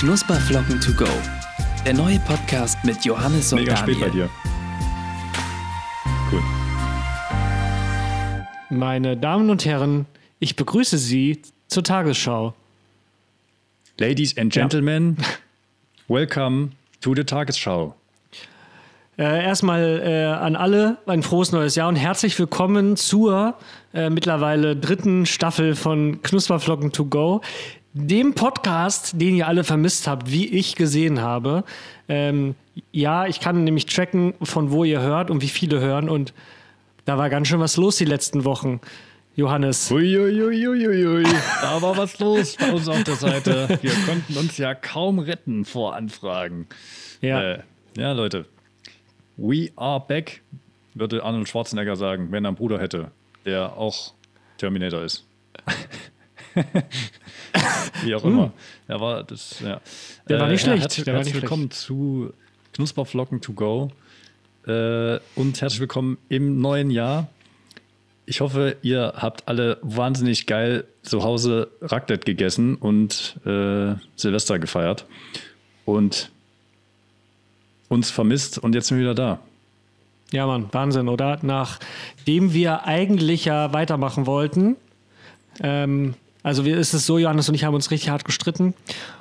[0.00, 1.10] Knusperflocken to go.
[1.84, 3.96] Der neue Podcast mit Johannes und Mega Daniel.
[3.96, 4.30] spät bei dir.
[6.30, 6.40] Cool.
[8.70, 10.06] Meine Damen und Herren,
[10.38, 12.54] ich begrüße Sie zur Tagesschau.
[13.98, 15.16] Ladies and Gentlemen,
[16.06, 16.70] welcome
[17.00, 17.96] to the Tagesschau.
[19.18, 23.56] Äh, erstmal äh, an alle ein frohes neues Jahr und herzlich willkommen zur
[23.92, 27.40] äh, mittlerweile dritten Staffel von Knusperflocken to go,
[28.06, 31.64] dem Podcast, den ihr alle vermisst habt, wie ich gesehen habe.
[32.08, 32.54] Ähm,
[32.92, 36.32] ja, ich kann nämlich tracken, von wo ihr hört und wie viele hören und
[37.04, 38.80] da war ganz schön was los die letzten Wochen.
[39.34, 39.90] Johannes.
[39.90, 41.22] Uiuiuiuiui,
[41.62, 43.78] da war was los bei uns auf der Seite.
[43.82, 46.66] Wir konnten uns ja kaum retten vor Anfragen.
[47.20, 47.54] Ja.
[47.54, 47.62] Äh,
[47.96, 48.46] ja, Leute.
[49.36, 50.42] We are back,
[50.94, 53.12] würde Arnold Schwarzenegger sagen, wenn er einen Bruder hätte,
[53.44, 54.12] der auch
[54.58, 55.24] Terminator ist.
[58.04, 58.52] Wie auch immer.
[58.86, 59.74] Er war das, ja.
[59.74, 59.80] Hm.
[60.28, 62.32] Der war nicht schlecht, Herzlich, der war nicht willkommen zu
[62.74, 63.90] Knusperflocken to go.
[64.66, 67.28] Äh, und herzlich willkommen im neuen Jahr.
[68.26, 75.06] Ich hoffe, ihr habt alle wahnsinnig geil zu Hause Raclette gegessen und äh, Silvester gefeiert
[75.86, 76.30] und
[77.88, 79.38] uns vermisst und jetzt sind wir wieder da.
[80.30, 81.38] Ja, Mann, Wahnsinn, oder?
[81.40, 84.76] Nachdem wir eigentlich ja weitermachen wollten,
[85.62, 86.14] ähm,
[86.48, 88.74] also wir, ist es so, Johannes und ich haben uns richtig hart gestritten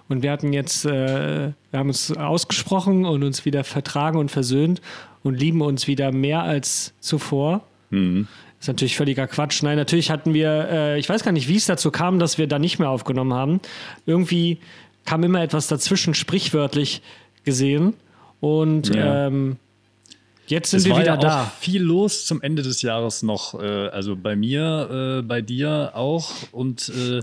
[0.09, 4.81] und wir hatten jetzt, äh, wir haben uns ausgesprochen und uns wieder vertragen und versöhnt
[5.23, 7.61] und lieben uns wieder mehr als zuvor.
[8.59, 9.61] Ist natürlich völliger Quatsch.
[9.64, 12.48] Nein, natürlich hatten wir, äh, ich weiß gar nicht, wie es dazu kam, dass wir
[12.48, 13.59] da nicht mehr aufgenommen haben.
[14.05, 14.58] Irgendwie
[15.05, 17.02] kam immer etwas dazwischen, sprichwörtlich
[17.45, 17.94] gesehen.
[18.39, 19.28] Und Ja.
[19.28, 19.58] ähm,
[20.48, 21.44] jetzt sind Es wir war wieder ja da.
[21.44, 23.53] auch viel los zum Ende des Jahres noch.
[23.62, 26.31] Äh, also bei mir, äh, bei dir auch.
[26.52, 27.22] Und äh,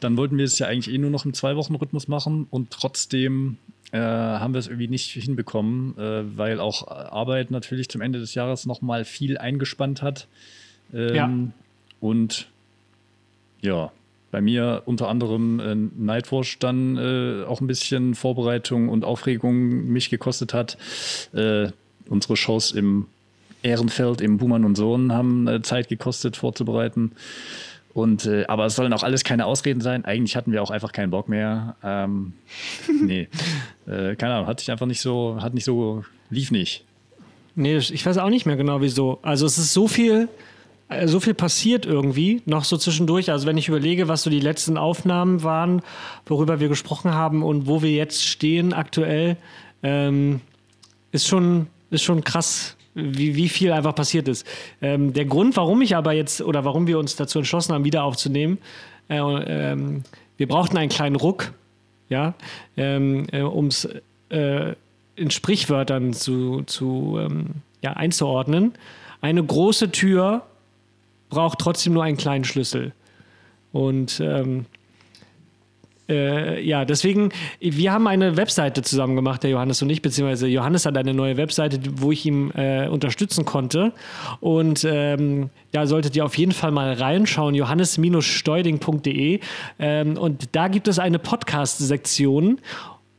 [0.00, 2.46] dann wollten wir es ja eigentlich eh nur noch im Zwei-Wochen-Rhythmus machen.
[2.50, 3.56] Und trotzdem
[3.92, 5.94] haben wir es irgendwie nicht hinbekommen,
[6.36, 10.28] weil auch Arbeit natürlich zum Ende des Jahres noch mal viel eingespannt hat.
[10.94, 11.30] Ähm, Ja.
[11.98, 12.46] Und
[13.62, 13.90] ja,
[14.30, 20.08] bei mir unter anderem äh, Nightwatch dann äh, auch ein bisschen Vorbereitung und Aufregung mich
[20.08, 20.78] gekostet hat.
[21.34, 21.70] Äh,
[22.10, 23.06] unsere Shows im
[23.62, 27.12] Ehrenfeld, im Buhmann und Sohn haben äh, Zeit gekostet vorzubereiten.
[27.92, 30.04] Und, äh, aber es sollen auch alles keine Ausreden sein.
[30.04, 31.76] Eigentlich hatten wir auch einfach keinen Bock mehr.
[31.82, 32.34] Ähm,
[33.02, 33.28] nee,
[33.86, 36.84] äh, keine Ahnung, hatte ich einfach nicht so, hat nicht so, lief nicht.
[37.56, 39.18] Nee, ich weiß auch nicht mehr genau wieso.
[39.22, 40.28] Also es ist so viel,
[40.88, 43.30] äh, so viel passiert irgendwie, noch so zwischendurch.
[43.30, 45.82] Also wenn ich überlege, was so die letzten Aufnahmen waren,
[46.26, 49.36] worüber wir gesprochen haben und wo wir jetzt stehen aktuell,
[49.82, 50.40] ähm,
[51.12, 54.46] ist schon, ist schon krass, wie, wie viel einfach passiert ist.
[54.80, 58.04] Ähm, der Grund, warum ich aber jetzt oder warum wir uns dazu entschlossen haben, wieder
[58.04, 58.58] aufzunehmen,
[59.08, 60.02] äh, ähm,
[60.36, 61.52] wir brauchten einen kleinen Ruck,
[62.08, 62.34] ja,
[62.76, 63.88] ähm, äh, um es
[64.30, 64.74] äh,
[65.16, 67.46] in Sprichwörtern zu, zu ähm,
[67.82, 68.72] ja, einzuordnen.
[69.20, 70.46] Eine große Tür
[71.28, 72.92] braucht trotzdem nur einen kleinen Schlüssel.
[73.72, 74.66] Und ähm,
[76.10, 80.84] äh, ja, deswegen, wir haben eine Webseite zusammen gemacht, der Johannes und ich, beziehungsweise Johannes
[80.84, 83.92] hat eine neue Webseite, wo ich ihm äh, unterstützen konnte.
[84.40, 89.40] Und ähm, da solltet ihr auf jeden Fall mal reinschauen, johannes-steuding.de.
[89.78, 92.58] Ähm, und da gibt es eine Podcast-Sektion.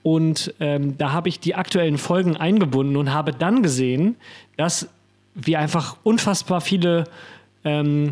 [0.03, 4.15] Und ähm, da habe ich die aktuellen Folgen eingebunden und habe dann gesehen,
[4.57, 4.89] dass
[5.35, 7.05] wir einfach unfassbar viele
[7.63, 8.09] ähm,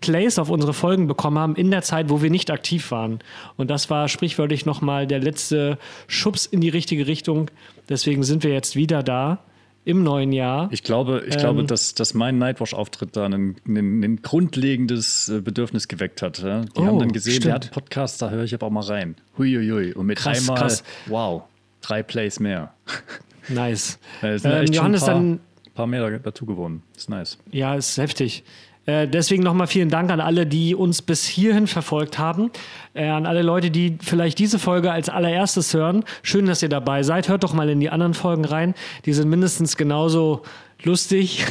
[0.00, 3.18] Plays auf unsere Folgen bekommen haben in der Zeit, wo wir nicht aktiv waren.
[3.56, 7.50] Und das war sprichwörtlich nochmal der letzte Schubs in die richtige Richtung.
[7.88, 9.40] Deswegen sind wir jetzt wieder da
[9.84, 10.68] im neuen Jahr.
[10.72, 11.40] Ich glaube, ich Ähm.
[11.40, 16.38] glaube dass, dass mein Nightwatch-Auftritt da ein, ein, ein grundlegendes äh, Bedürfnis geweckt hat.
[16.38, 16.46] Die
[16.76, 17.44] Oh, haben dann gesehen, stimmt.
[17.46, 19.16] der hat einen Podcast, da höre ich aber auch mal rein.
[19.38, 19.94] Huiuiui.
[19.94, 20.82] Und mit Krass, einmal, krass.
[21.06, 21.42] wow,
[21.80, 22.74] drei Plays mehr.
[23.48, 23.98] nice.
[24.20, 25.40] Sind Ähm, Johannes, ein paar, dann
[25.74, 26.82] paar mehr dazu gewonnen.
[26.96, 27.38] Ist nice.
[27.50, 28.44] Ja, ist heftig.
[28.86, 32.50] Äh, deswegen nochmal vielen Dank an alle, die uns bis hierhin verfolgt haben.
[32.94, 36.04] Äh, an alle Leute, die vielleicht diese Folge als allererstes hören.
[36.22, 37.28] Schön, dass ihr dabei seid.
[37.28, 38.74] Hört doch mal in die anderen Folgen rein.
[39.04, 40.42] Die sind mindestens genauso
[40.84, 41.44] lustig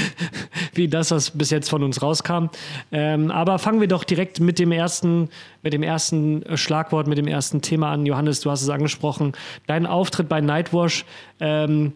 [0.74, 2.46] wie das, was bis jetzt von uns rauskam.
[2.90, 5.28] Ähm, aber fangen wir doch direkt mit dem ersten,
[5.62, 8.06] mit dem ersten äh, Schlagwort, mit dem ersten Thema an.
[8.06, 9.32] Johannes, du hast es angesprochen.
[9.66, 11.04] Dein Auftritt bei Nightwash
[11.40, 11.92] ähm,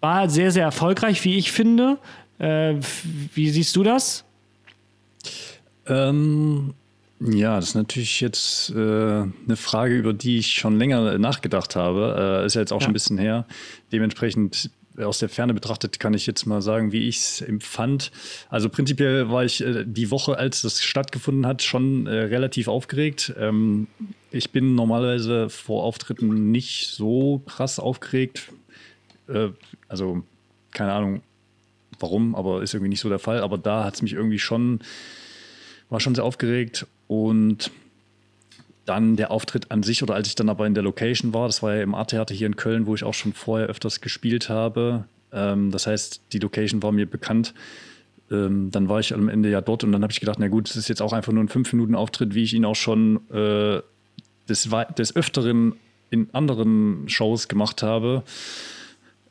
[0.00, 1.98] war sehr, sehr erfolgreich, wie ich finde.
[2.38, 2.74] Äh,
[3.34, 4.24] wie siehst du das?
[5.86, 6.74] Ähm,
[7.20, 12.40] ja, das ist natürlich jetzt äh, eine Frage, über die ich schon länger nachgedacht habe.
[12.42, 12.84] Äh, ist ja jetzt auch Ja.
[12.84, 13.46] schon ein bisschen her.
[13.92, 18.12] Dementsprechend aus der Ferne betrachtet kann ich jetzt mal sagen, wie ich es empfand.
[18.48, 23.32] Also prinzipiell war ich äh, die Woche, als das stattgefunden hat, schon äh, relativ aufgeregt.
[23.38, 23.86] Ähm,
[24.30, 28.52] ich bin normalerweise vor Auftritten nicht so krass aufgeregt.
[29.28, 29.48] Äh,
[29.88, 30.22] also,
[30.72, 31.22] keine Ahnung
[32.00, 33.40] warum, aber ist irgendwie nicht so der Fall.
[33.40, 34.80] Aber da hat es mich irgendwie schon,
[35.90, 37.70] war schon sehr aufgeregt und
[38.84, 41.62] dann der Auftritt an sich oder als ich dann aber in der Location war, das
[41.62, 45.04] war ja im Art-Theater hier in Köln, wo ich auch schon vorher öfters gespielt habe.
[45.32, 47.54] Ähm, das heißt, die Location war mir bekannt.
[48.30, 50.68] Ähm, dann war ich am Ende ja dort und dann habe ich gedacht, na gut,
[50.68, 53.80] das ist jetzt auch einfach nur ein 5-Minuten-Auftritt, wie ich ihn auch schon äh,
[54.48, 54.68] des,
[54.98, 55.74] des Öfteren
[56.10, 58.22] in anderen Shows gemacht habe.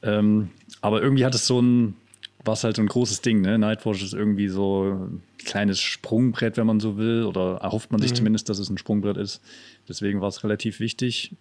[0.02, 0.50] Ähm,
[0.82, 1.96] aber irgendwie hat es so ein,
[2.46, 3.42] war es halt so ein großes Ding.
[3.42, 3.58] Ne?
[3.58, 8.12] Nightwatch ist irgendwie so ein kleines Sprungbrett, wenn man so will, oder erhofft man sich
[8.12, 8.16] mhm.
[8.16, 9.42] zumindest, dass es ein Sprungbrett ist.
[9.88, 11.36] Deswegen war es relativ wichtig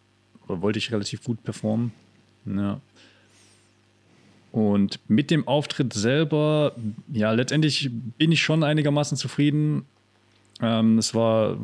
[0.46, 1.93] oder wollte ich relativ gut performen.
[2.46, 2.81] Ja.
[4.52, 6.76] Und mit dem Auftritt selber,
[7.12, 9.87] ja, letztendlich bin ich schon einigermaßen zufrieden.
[10.60, 11.56] Ähm, es war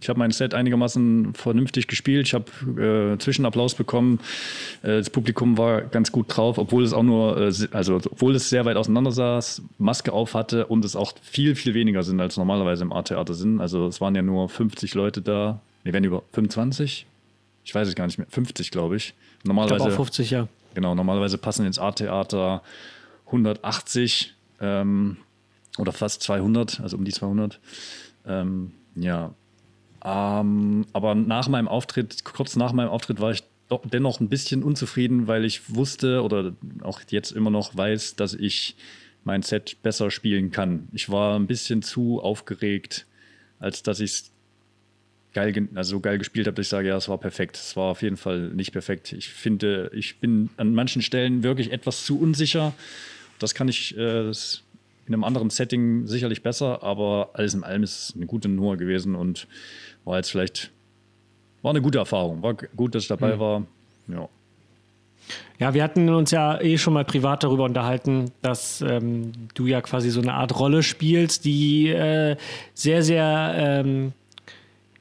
[0.00, 2.28] ich habe mein Set einigermaßen vernünftig gespielt.
[2.28, 4.20] Ich habe äh, Zwischenapplaus bekommen.
[4.82, 8.48] Äh, das Publikum war ganz gut drauf, obwohl es auch nur, äh, also obwohl es
[8.48, 12.36] sehr weit auseinander saß, Maske auf hatte und es auch viel, viel weniger sind, als
[12.36, 13.60] normalerweise im Art-Theater sind.
[13.60, 15.60] Also es waren ja nur 50 Leute da.
[15.82, 17.06] Wir werden über 25?
[17.64, 18.28] Ich weiß es gar nicht mehr.
[18.30, 19.14] 50, glaube ich.
[19.44, 20.48] Normalerweise, ich glaube auch 50, ja.
[20.74, 22.62] Genau, normalerweise passen ins Art-Theater
[23.26, 25.16] 180 ähm,
[25.76, 27.58] oder fast 200, also um die 200.
[28.26, 29.32] Ähm, ja,
[30.04, 34.62] ähm, aber nach meinem Auftritt, kurz nach meinem Auftritt, war ich doch dennoch ein bisschen
[34.62, 38.76] unzufrieden, weil ich wusste oder auch jetzt immer noch weiß, dass ich
[39.24, 40.88] mein Set besser spielen kann.
[40.92, 43.06] Ich war ein bisschen zu aufgeregt,
[43.58, 44.30] als dass ich es
[45.34, 47.56] geil, also so geil gespielt habe, dass ich sage, ja, es war perfekt.
[47.56, 49.12] Es war auf jeden Fall nicht perfekt.
[49.12, 52.72] Ich finde, ich bin an manchen Stellen wirklich etwas zu unsicher.
[53.38, 58.10] Das kann ich äh, in einem anderen Setting sicherlich besser, aber alles in allem ist
[58.10, 59.46] es eine gute Nummer gewesen und
[60.08, 60.70] war jetzt vielleicht,
[61.62, 62.42] war eine gute Erfahrung.
[62.42, 63.40] War gut, dass ich dabei mhm.
[63.40, 63.62] war.
[64.08, 64.28] Ja.
[65.58, 69.82] Ja, wir hatten uns ja eh schon mal privat darüber unterhalten, dass ähm, du ja
[69.82, 72.36] quasi so eine Art Rolle spielst, die äh,
[72.72, 74.12] sehr, sehr ähm,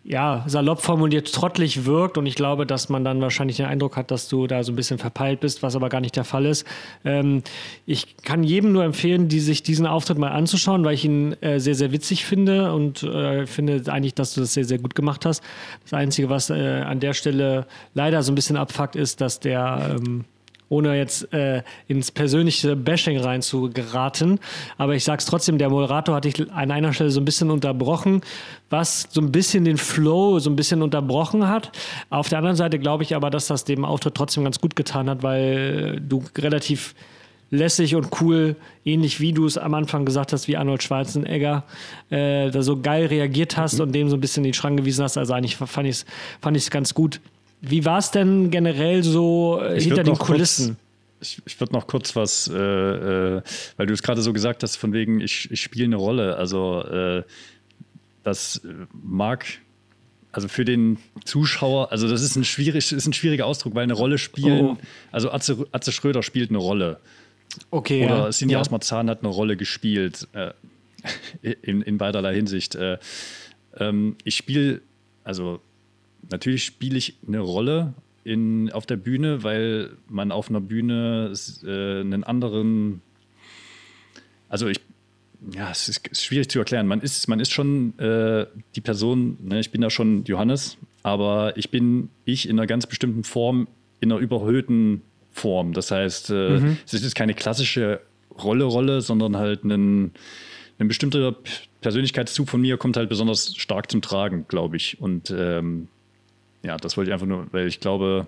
[0.08, 4.10] ja, salopp formuliert trottelig wirkt und ich glaube, dass man dann wahrscheinlich den Eindruck hat,
[4.10, 6.66] dass du da so ein bisschen verpeilt bist, was aber gar nicht der Fall ist.
[7.04, 7.44] Ähm,
[7.86, 11.60] ich kann jedem nur empfehlen, die sich diesen Auftritt mal anzuschauen, weil ich ihn äh,
[11.60, 15.26] sehr, sehr witzig finde und äh, finde eigentlich, dass du das sehr, sehr gut gemacht
[15.26, 15.44] hast.
[15.84, 19.98] Das Einzige, was äh, an der Stelle leider so ein bisschen abfuckt, ist, dass der
[19.98, 20.24] ähm,
[20.70, 24.40] ohne jetzt äh, ins persönliche Bashing rein zu geraten.
[24.78, 27.52] Aber ich sage es trotzdem, der Moderator hat dich an einer Stelle so ein bisschen
[27.52, 28.22] unterbrochen,
[28.70, 31.72] was so ein bisschen den Flow so ein bisschen unterbrochen hat.
[32.10, 35.10] Auf der anderen Seite glaube ich aber, dass das dem Auftritt trotzdem ganz gut getan
[35.10, 36.94] hat, weil du relativ
[37.50, 41.64] lässig und cool, ähnlich wie du es am Anfang gesagt hast, wie Arnold Schwarzenegger,
[42.10, 43.82] äh, da so geil reagiert hast mhm.
[43.84, 45.18] und dem so ein bisschen den Schrank gewiesen hast.
[45.18, 46.06] Also eigentlich fand ich es
[46.42, 47.22] fand ganz gut.
[47.62, 50.78] Wie war es denn generell so äh, hinter den Kulissen?
[51.20, 53.42] Kurz, ich, ich würde noch kurz was, äh, äh,
[53.78, 56.38] weil du es gerade so gesagt hast, von wegen, ich, ich spiele eine Rolle.
[56.38, 57.24] Also, äh,
[58.24, 58.62] das
[58.92, 59.46] mag
[60.38, 63.94] also für den Zuschauer, also das ist ein, schwierig, ist ein schwieriger Ausdruck, weil eine
[63.94, 64.78] Rolle spielen, oh.
[65.12, 67.00] also Atze, Atze Schröder spielt eine Rolle.
[67.72, 68.06] Okay.
[68.06, 68.30] Oder ja.
[68.30, 68.62] Cindy ja.
[68.70, 70.52] Marzahn hat eine Rolle gespielt, äh,
[71.64, 72.76] in, in beiderlei Hinsicht.
[72.76, 73.00] Äh,
[73.78, 74.82] ähm, ich spiele,
[75.24, 75.60] also
[76.30, 82.02] natürlich spiele ich eine Rolle in, auf der Bühne, weil man auf einer Bühne äh,
[82.02, 83.02] einen anderen,
[84.50, 84.82] also ich,
[85.54, 86.88] ja, es ist, ist, schwierig zu erklären.
[86.88, 91.56] Man ist, man ist schon äh, die Person, ne, ich bin ja schon Johannes, aber
[91.56, 93.68] ich bin ich in einer ganz bestimmten Form,
[94.02, 95.74] in einer überhöhten Form.
[95.74, 96.78] Das heißt, äh, mhm.
[96.86, 98.02] es ist keine klassische
[98.38, 100.12] Rolle-Rolle, sondern halt ein,
[100.80, 101.36] ein bestimmter
[101.82, 105.00] Persönlichkeitszug von mir kommt halt besonders stark zum Tragen, glaube ich.
[105.00, 105.88] Und ähm,
[106.64, 108.28] ja, das wollte ich einfach nur, weil ich glaube,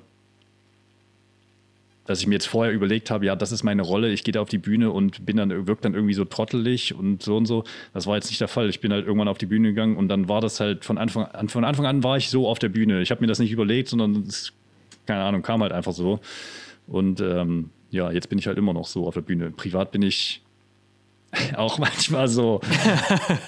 [2.09, 4.41] dass ich mir jetzt vorher überlegt habe, ja, das ist meine Rolle, ich gehe da
[4.41, 7.63] auf die Bühne und bin dann, wirkt dann irgendwie so trottelig und so und so.
[7.93, 8.67] Das war jetzt nicht der Fall.
[8.67, 11.25] Ich bin halt irgendwann auf die Bühne gegangen und dann war das halt von Anfang
[11.25, 13.03] an, von Anfang an war ich so auf der Bühne.
[13.03, 14.53] Ich habe mir das nicht überlegt, sondern es,
[15.05, 16.19] keine Ahnung, kam halt einfach so.
[16.87, 19.51] Und ähm, ja, jetzt bin ich halt immer noch so auf der Bühne.
[19.51, 20.41] Privat bin ich
[21.55, 22.61] auch manchmal so.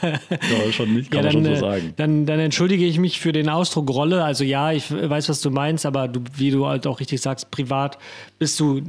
[0.01, 1.93] ja, schon nicht, kann ja, dann, man schon so äh, sagen.
[1.97, 4.23] Dann, dann, entschuldige ich mich für den Ausdruck Rolle.
[4.23, 7.51] Also ja, ich weiß, was du meinst, aber du, wie du halt auch richtig sagst,
[7.51, 7.97] privat
[8.37, 8.81] bist du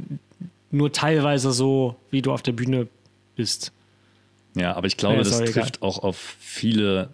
[0.71, 2.87] nur teilweise so, wie du auf der Bühne
[3.35, 3.71] bist.
[4.55, 5.89] Ja, aber ich glaube, ja, das trifft egal.
[5.89, 7.09] auch auf viele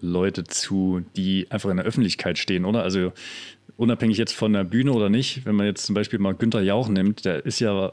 [0.00, 2.82] Leute zu, die einfach in der Öffentlichkeit stehen, oder?
[2.82, 3.12] Also
[3.76, 6.88] unabhängig jetzt von der Bühne oder nicht, wenn man jetzt zum Beispiel mal Günther Jauch
[6.88, 7.92] nimmt, der ist ja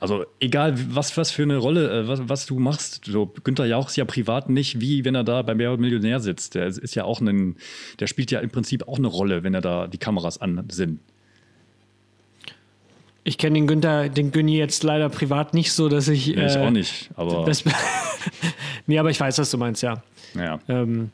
[0.00, 3.04] Also egal, was, was für eine Rolle, äh, was, was du machst.
[3.04, 6.54] So, Günther Jauch ist ja privat nicht wie wenn er da bei Wer Millionär sitzt.
[6.54, 7.56] Der ist ja auch ein,
[8.00, 11.00] der spielt ja im Prinzip auch eine Rolle, wenn er da die Kameras an sind.
[13.24, 16.30] Ich kenne den Günther, den Günni jetzt leider privat nicht so, dass ich.
[16.30, 17.44] Ich äh, auch nicht, aber.
[17.44, 17.62] Das,
[18.86, 20.02] nee, aber ich weiß, was du meinst, ja.
[20.34, 20.58] Ja.
[20.68, 21.10] Ähm,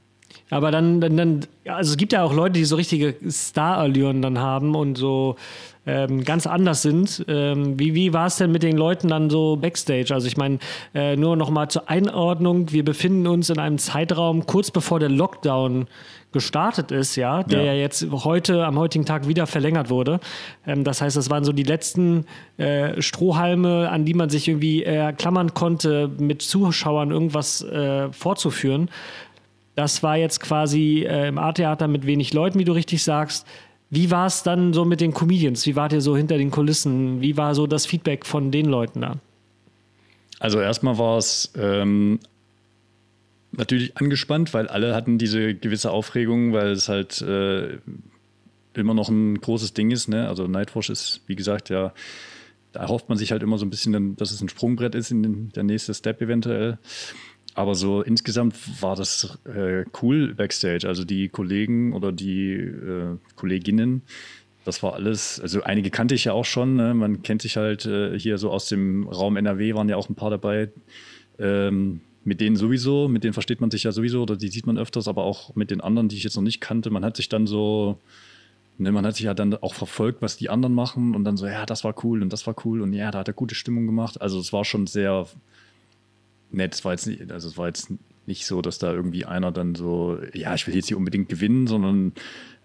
[0.48, 4.38] aber dann, dann, dann, also es gibt ja auch Leute, die so richtige Star-Allüren dann
[4.38, 5.36] haben und so
[5.86, 7.24] ähm, ganz anders sind.
[7.28, 10.12] Ähm, wie wie war es denn mit den Leuten dann so backstage?
[10.12, 10.58] Also ich meine,
[10.94, 15.08] äh, nur noch mal zur Einordnung, wir befinden uns in einem Zeitraum kurz bevor der
[15.08, 15.86] Lockdown
[16.32, 20.20] gestartet ist, ja, der ja, ja jetzt heute, am heutigen Tag wieder verlängert wurde.
[20.66, 22.26] Ähm, das heißt, das waren so die letzten
[22.58, 28.90] äh, Strohhalme, an die man sich irgendwie äh, klammern konnte, mit Zuschauern irgendwas äh, vorzuführen.
[29.76, 33.46] Das war jetzt quasi äh, im A-Theater mit wenig Leuten, wie du richtig sagst.
[33.90, 35.64] Wie war es dann so mit den Comedians?
[35.66, 37.20] Wie wart ihr so hinter den Kulissen?
[37.20, 39.16] Wie war so das Feedback von den Leuten da?
[40.38, 42.18] Also erstmal war es ähm,
[43.52, 47.78] natürlich angespannt, weil alle hatten diese gewisse Aufregung, weil es halt äh,
[48.74, 50.08] immer noch ein großes Ding ist.
[50.08, 50.28] Ne?
[50.28, 51.92] Also Nightwatch ist, wie gesagt, ja,
[52.72, 55.22] da hofft man sich halt immer so ein bisschen, dass es ein Sprungbrett ist in
[55.22, 56.78] den, der nächste Step eventuell.
[57.56, 60.86] Aber so insgesamt war das äh, cool backstage.
[60.86, 64.02] Also die Kollegen oder die äh, Kolleginnen,
[64.66, 66.76] das war alles, also einige kannte ich ja auch schon.
[66.76, 66.92] Ne?
[66.92, 70.14] Man kennt sich halt äh, hier so aus dem Raum NRW, waren ja auch ein
[70.14, 70.70] paar dabei.
[71.38, 74.76] Ähm, mit denen sowieso, mit denen versteht man sich ja sowieso oder die sieht man
[74.76, 76.90] öfters, aber auch mit den anderen, die ich jetzt noch nicht kannte.
[76.90, 77.98] Man hat sich dann so,
[78.76, 81.46] ne, man hat sich ja dann auch verfolgt, was die anderen machen und dann so,
[81.46, 83.86] ja, das war cool und das war cool und ja, da hat er gute Stimmung
[83.86, 84.20] gemacht.
[84.20, 85.26] Also es war schon sehr
[86.50, 86.74] nett.
[86.74, 87.90] Es war jetzt nicht, also es war jetzt
[88.26, 91.66] nicht so, dass da irgendwie einer dann so, ja, ich will jetzt hier unbedingt gewinnen,
[91.66, 92.12] sondern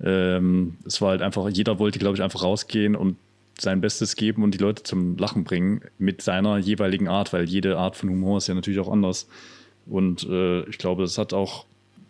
[0.03, 3.17] ähm, es war halt einfach, jeder wollte, glaube ich, einfach rausgehen und
[3.59, 7.77] sein Bestes geben und die Leute zum Lachen bringen mit seiner jeweiligen Art, weil jede
[7.77, 9.27] Art von Humor ist ja natürlich auch anders.
[9.85, 11.65] Und äh, ich glaube, das hat auch,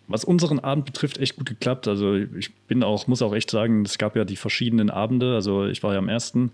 [0.08, 1.88] was unseren Abend betrifft, echt gut geklappt.
[1.88, 5.36] Also ich bin auch, muss auch echt sagen, es gab ja die verschiedenen Abende.
[5.36, 6.51] Also ich war ja am ersten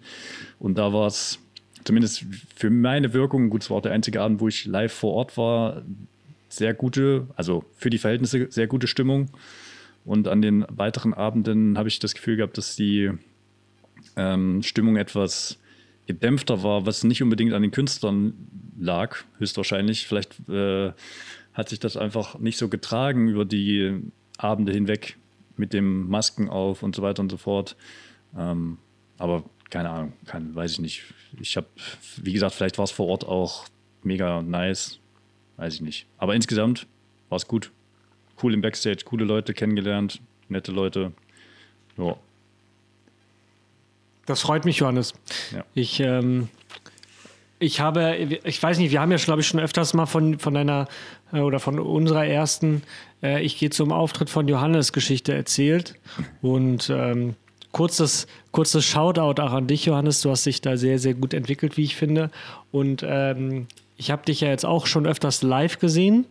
[0.60, 1.40] und da war es
[1.88, 5.14] zumindest für meine Wirkung, gut, es war auch der einzige Abend, wo ich live vor
[5.14, 5.84] Ort war,
[6.50, 9.30] sehr gute, also für die Verhältnisse sehr gute Stimmung.
[10.04, 13.12] Und an den weiteren Abenden habe ich das Gefühl gehabt, dass die
[14.18, 15.60] ähm, Stimmung etwas
[16.08, 18.34] gedämpfter war, was nicht unbedingt an den Künstlern
[18.78, 20.08] lag, höchstwahrscheinlich.
[20.08, 20.92] Vielleicht äh,
[21.54, 24.02] hat sich das einfach nicht so getragen über die
[24.38, 25.18] Abende hinweg
[25.56, 27.78] mit dem Masken auf und so weiter und so fort.
[28.38, 28.78] Ähm,
[29.18, 31.04] aber keine Ahnung, kann, weiß ich nicht.
[31.40, 31.68] Ich habe,
[32.18, 33.66] wie gesagt, vielleicht war es vor Ort auch
[34.04, 35.00] mega nice,
[35.58, 36.08] weiß ich nicht.
[36.18, 36.88] Aber insgesamt
[37.30, 37.72] war es gut.
[38.42, 41.12] Cool im Backstage, coole Leute kennengelernt, nette Leute.
[41.98, 42.16] Ja.
[44.26, 45.14] Das freut mich, Johannes.
[45.54, 45.66] Ja.
[45.74, 46.50] Ich, ähm,
[47.60, 50.54] ich habe, ich weiß nicht, wir haben ja, glaube ich, schon öfters mal von, von
[50.54, 50.88] deiner
[51.34, 52.84] äh, oder von unserer ersten
[53.24, 55.96] äh, Ich gehe zum Auftritt von Johannes Geschichte erzählt.
[56.42, 57.36] Und ähm,
[57.72, 60.22] kurzes, kurzes Shoutout auch an dich, Johannes.
[60.22, 62.30] Du hast dich da sehr, sehr gut entwickelt, wie ich finde.
[62.72, 66.26] Und ähm, ich habe dich ja jetzt auch schon öfters live gesehen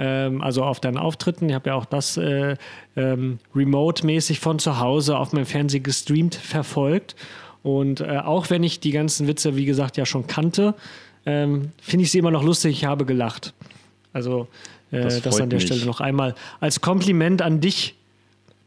[0.00, 1.50] ähm, also auf deinen Auftritten.
[1.50, 2.56] Ich habe ja auch das äh,
[2.96, 7.14] ähm, remote-mäßig von zu Hause auf meinem Fernseher gestreamt verfolgt.
[7.62, 10.74] Und äh, auch wenn ich die ganzen Witze, wie gesagt, ja schon kannte,
[11.26, 12.78] ähm, finde ich sie immer noch lustig.
[12.78, 13.52] Ich habe gelacht.
[14.14, 14.48] Also
[14.90, 15.66] äh, das, das an der mich.
[15.66, 17.94] Stelle noch einmal als Kompliment an dich,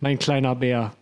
[0.01, 0.93] mein kleiner Bär.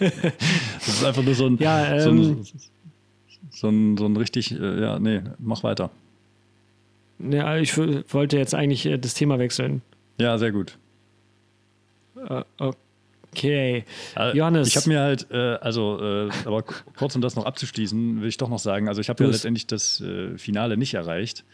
[0.00, 2.46] das ist einfach nur so ein, ja, ähm, so, ein
[3.50, 5.90] so, ein, so ein richtig, äh, ja, nee, mach weiter.
[7.18, 9.82] Ja, ich wollte jetzt eigentlich äh, das Thema wechseln.
[10.18, 10.78] Ja, sehr gut.
[12.16, 12.42] Uh,
[13.30, 13.84] okay.
[14.34, 14.68] Johannes.
[14.68, 18.36] Ich habe mir halt, äh, also, äh, aber kurz um das noch abzuschließen, will ich
[18.36, 21.44] doch noch sagen, also ich habe ja letztendlich das äh, Finale nicht erreicht,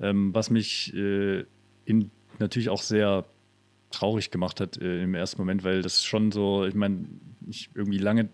[0.00, 1.44] ähm, was mich äh,
[1.84, 3.24] in, natürlich auch sehr
[3.90, 7.06] traurig gemacht hat äh, im ersten Moment, weil das schon so, ich meine,
[7.48, 8.28] ich irgendwie lange,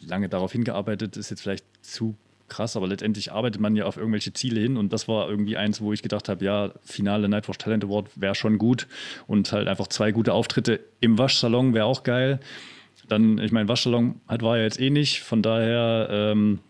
[0.00, 2.16] lange darauf hingearbeitet, ist jetzt vielleicht zu
[2.48, 5.80] krass, aber letztendlich arbeitet man ja auf irgendwelche Ziele hin und das war irgendwie eins,
[5.80, 8.86] wo ich gedacht habe, ja, Finale Nightwatch Talent Award wäre schon gut
[9.26, 12.40] und halt einfach zwei gute Auftritte im Waschsalon wäre auch geil.
[13.08, 16.60] Dann, ich meine, Waschsalon halt war ja jetzt eh nicht, von daher ähm,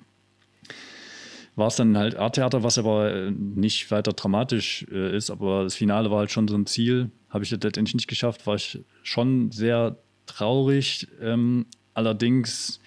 [1.56, 5.74] war es dann halt Art-Theater, was aber äh, nicht weiter dramatisch äh, ist, aber das
[5.74, 9.50] Finale war halt schon so ein Ziel, habe ich letztendlich nicht geschafft, war ich schon
[9.50, 11.08] sehr traurig.
[11.20, 12.78] Ähm, allerdings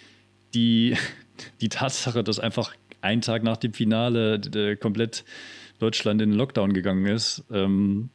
[0.53, 0.95] die,
[1.61, 5.25] die Tatsache, dass einfach ein Tag nach dem Finale komplett
[5.79, 8.09] Deutschland in den Lockdown gegangen ist, ähm,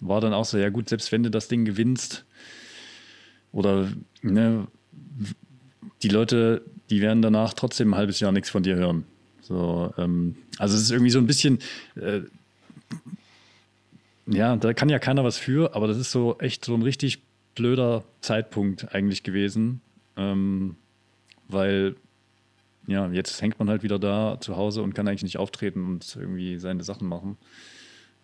[0.00, 2.26] war dann auch so, ja gut, selbst wenn du das Ding gewinnst
[3.52, 3.88] oder
[4.20, 4.66] ne,
[6.02, 9.04] die Leute, die werden danach trotzdem ein halbes Jahr nichts von dir hören.
[9.42, 11.60] So, ähm, also es ist irgendwie so ein bisschen,
[11.94, 12.20] äh,
[14.28, 17.22] ja, da kann ja keiner was für, aber das ist so echt so ein richtig
[17.54, 19.80] blöder Zeitpunkt eigentlich gewesen,
[20.16, 20.76] ähm,
[21.48, 21.96] weil
[22.86, 26.16] ja, jetzt hängt man halt wieder da zu Hause und kann eigentlich nicht auftreten und
[26.16, 27.36] irgendwie seine Sachen machen.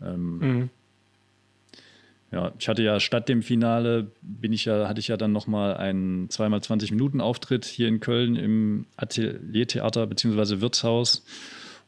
[0.03, 0.71] Ähm, mhm.
[2.33, 5.77] Ja, ich hatte ja statt dem Finale bin ich ja, hatte ich ja dann nochmal
[5.77, 10.61] einen zweimal 20 Minuten Auftritt hier in Köln im Ateliertheater bzw.
[10.61, 11.25] Wirtshaus.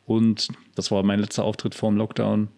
[0.04, 2.48] Und das war mein letzter Auftritt vor dem Lockdown.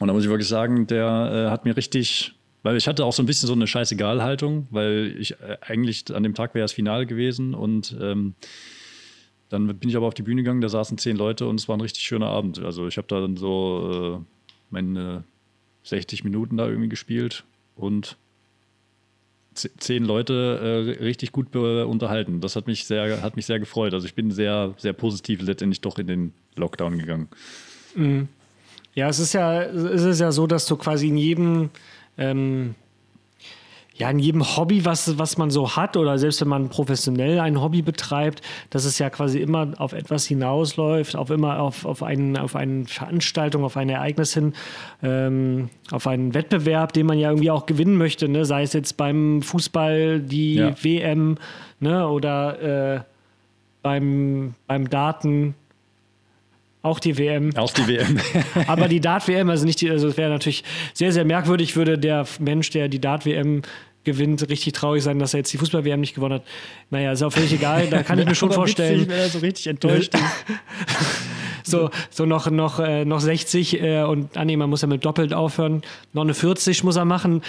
[0.00, 3.12] Und da muss ich wirklich sagen, der äh, hat mir richtig, weil ich hatte auch
[3.12, 6.72] so ein bisschen so eine Scheißegal-Haltung, weil ich äh, eigentlich an dem Tag wäre das
[6.72, 8.34] Finale gewesen und ähm,
[9.48, 11.76] dann bin ich aber auf die Bühne gegangen, da saßen zehn Leute und es war
[11.76, 12.58] ein richtig schöner Abend.
[12.58, 14.24] Also ich habe da dann so äh,
[14.70, 15.24] meine
[15.84, 17.44] 60 Minuten da irgendwie gespielt
[17.76, 18.16] und
[19.54, 22.40] zehn Leute äh, richtig gut unterhalten.
[22.40, 23.92] Das hat mich sehr, hat mich sehr gefreut.
[23.92, 27.28] Also ich bin sehr, sehr positiv letztendlich doch in den Lockdown gegangen.
[27.94, 28.28] Mhm.
[28.94, 31.70] Ja, es ist ja, es ist ja so, dass du quasi in jedem
[32.18, 32.74] ähm,
[33.94, 37.60] ja, in jedem Hobby, was, was man so hat, oder selbst wenn man professionell ein
[37.60, 42.36] Hobby betreibt, dass es ja quasi immer auf etwas hinausläuft, auf immer auf, auf, einen,
[42.38, 44.54] auf eine Veranstaltung, auf ein Ereignis hin,
[45.02, 48.44] ähm, auf einen Wettbewerb, den man ja irgendwie auch gewinnen möchte, ne?
[48.44, 50.74] sei es jetzt beim Fußball die ja.
[50.82, 51.36] WM
[51.80, 52.08] ne?
[52.08, 53.00] oder äh,
[53.82, 55.54] beim, beim Daten
[56.82, 57.56] auch die WM.
[57.56, 58.18] Auch die WM.
[58.66, 62.26] Aber die Dart-WM, also nicht die, also es wäre natürlich sehr, sehr merkwürdig, würde der
[62.40, 63.62] Mensch, der die Dart-WM
[64.04, 66.44] gewinnt, richtig traurig sein, dass er jetzt die Fußball-WM nicht gewonnen hat.
[66.90, 69.02] Naja, ist auch völlig egal, da kann ich mir schon vorstellen.
[69.02, 70.12] Witzig, wenn er so richtig enttäuscht
[71.62, 75.04] so, so noch, noch, äh, noch 60 äh, und ah nee, man muss ja mit
[75.04, 75.82] doppelt aufhören.
[76.12, 77.42] Noch eine 40 muss er machen,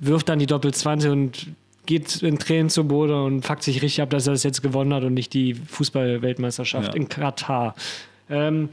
[0.00, 1.46] wirft dann die Doppel 20 und
[1.86, 4.92] geht in Tränen zu Boden und fuckt sich richtig ab, dass er das jetzt gewonnen
[4.92, 6.94] hat und nicht die Fußball-Weltmeisterschaft ja.
[6.94, 7.74] in Katar.
[8.30, 8.68] Ähm,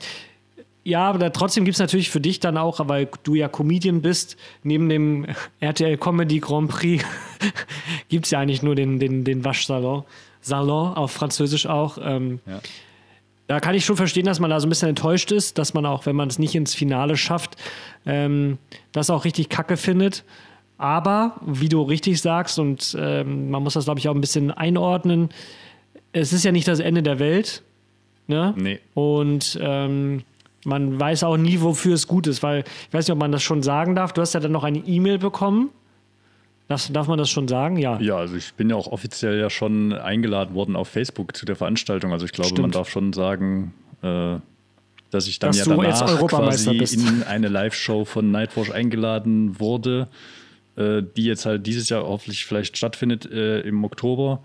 [0.84, 4.38] ja, aber trotzdem gibt es natürlich für dich dann auch, weil du ja Comedian bist,
[4.64, 5.26] neben dem
[5.60, 7.04] RTL Comedy Grand Prix
[8.10, 10.04] gibt es ja eigentlich nur den, den, den Waschsalon.
[10.40, 11.98] Salon, auf Französisch auch.
[12.02, 12.62] Ähm, ja.
[13.48, 15.86] Da kann ich schon verstehen, dass man da so ein bisschen enttäuscht ist, dass man
[15.86, 17.56] auch, wenn man es nicht ins Finale schafft,
[18.06, 18.58] ähm,
[18.92, 20.24] das auch richtig kacke findet.
[20.78, 24.52] Aber, wie du richtig sagst, und ähm, man muss das, glaube ich, auch ein bisschen
[24.52, 25.30] einordnen,
[26.14, 27.64] es ist ja nicht das Ende der Welt.
[28.28, 28.54] Ne?
[28.58, 28.80] Nee.
[28.94, 30.24] Und ähm,
[30.66, 33.42] man weiß auch nie, wofür es gut ist, weil ich weiß nicht, ob man das
[33.42, 34.14] schon sagen darf.
[34.14, 35.70] Du hast ja dann noch eine E-Mail bekommen.
[36.68, 37.78] Darf, darf man das schon sagen?
[37.78, 37.98] Ja.
[38.02, 41.56] Ja, also ich bin ja auch offiziell ja schon eingeladen worden auf Facebook zu der
[41.56, 42.12] Veranstaltung.
[42.12, 42.62] Also ich glaube, Stimmt.
[42.64, 44.36] man darf schon sagen, äh,
[45.10, 46.96] dass ich dann dass ja danach quasi bist.
[46.96, 50.10] in eine Live-Show von Nightwatch eingeladen wurde,
[50.76, 54.42] äh, die jetzt halt dieses Jahr hoffentlich vielleicht stattfindet äh, im Oktober.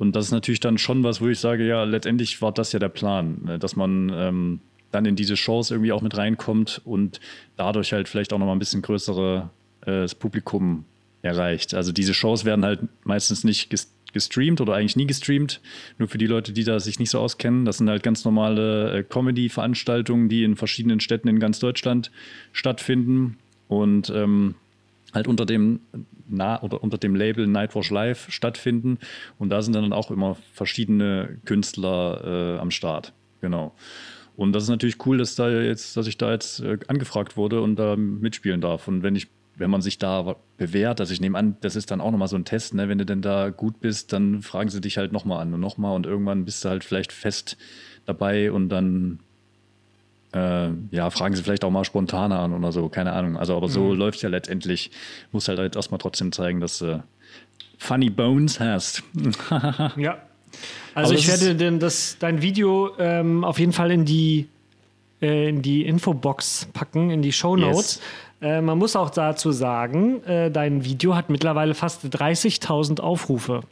[0.00, 2.78] Und das ist natürlich dann schon was, wo ich sage, ja, letztendlich war das ja
[2.78, 4.60] der Plan, ne, dass man ähm,
[4.92, 7.20] dann in diese Shows irgendwie auch mit reinkommt und
[7.58, 9.44] dadurch halt vielleicht auch nochmal ein bisschen größeres
[9.84, 10.86] äh, Publikum
[11.20, 11.74] erreicht.
[11.74, 13.68] Also diese Shows werden halt meistens nicht
[14.14, 15.60] gestreamt oder eigentlich nie gestreamt.
[15.98, 17.66] Nur für die Leute, die da sich nicht so auskennen.
[17.66, 22.10] Das sind halt ganz normale äh, Comedy-Veranstaltungen, die in verschiedenen Städten in ganz Deutschland
[22.52, 23.36] stattfinden.
[23.68, 24.54] Und ähm,
[25.12, 25.80] halt unter dem
[26.28, 28.98] Na oder unter dem Label Nightwatch Live stattfinden.
[29.38, 33.12] Und da sind dann auch immer verschiedene Künstler äh, am Start.
[33.40, 33.74] Genau.
[34.36, 37.60] Und das ist natürlich cool, dass da jetzt, dass ich da jetzt äh, angefragt wurde
[37.60, 38.88] und da mitspielen darf.
[38.88, 42.00] Und wenn ich, wenn man sich da bewährt, also ich nehme an, das ist dann
[42.00, 42.88] auch nochmal so ein Test, ne?
[42.88, 45.94] Wenn du denn da gut bist, dann fragen sie dich halt nochmal an und nochmal
[45.94, 47.58] und irgendwann bist du halt vielleicht fest
[48.06, 49.20] dabei und dann
[50.32, 53.36] äh, ja, fragen sie vielleicht auch mal spontaner an oder so, keine Ahnung.
[53.36, 53.98] Also, aber so mhm.
[53.98, 54.90] läuft es ja letztendlich.
[55.32, 57.02] Muss halt, halt erstmal trotzdem zeigen, dass du
[57.78, 59.02] Funny Bones hast.
[59.96, 60.18] ja.
[60.94, 64.48] Also, ich werde denn das, dein Video ähm, auf jeden Fall in die,
[65.20, 67.96] äh, in die Infobox packen, in die Show Notes.
[67.96, 68.00] Yes.
[68.42, 73.62] Äh, man muss auch dazu sagen, äh, dein Video hat mittlerweile fast 30.000 Aufrufe.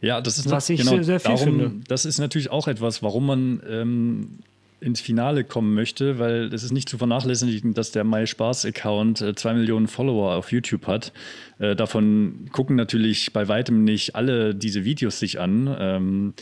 [0.00, 1.72] Ja, das ist was ich genau, sehr, viel darum, finde.
[1.88, 4.38] Das ist natürlich auch etwas, warum man ähm,
[4.80, 9.34] ins Finale kommen möchte, weil es ist nicht zu vernachlässigen, dass der My Spaß-Account äh,
[9.34, 11.12] zwei Millionen Follower auf YouTube hat.
[11.58, 15.74] Äh, davon gucken natürlich bei weitem nicht alle diese Videos sich an.
[15.78, 16.34] Ähm,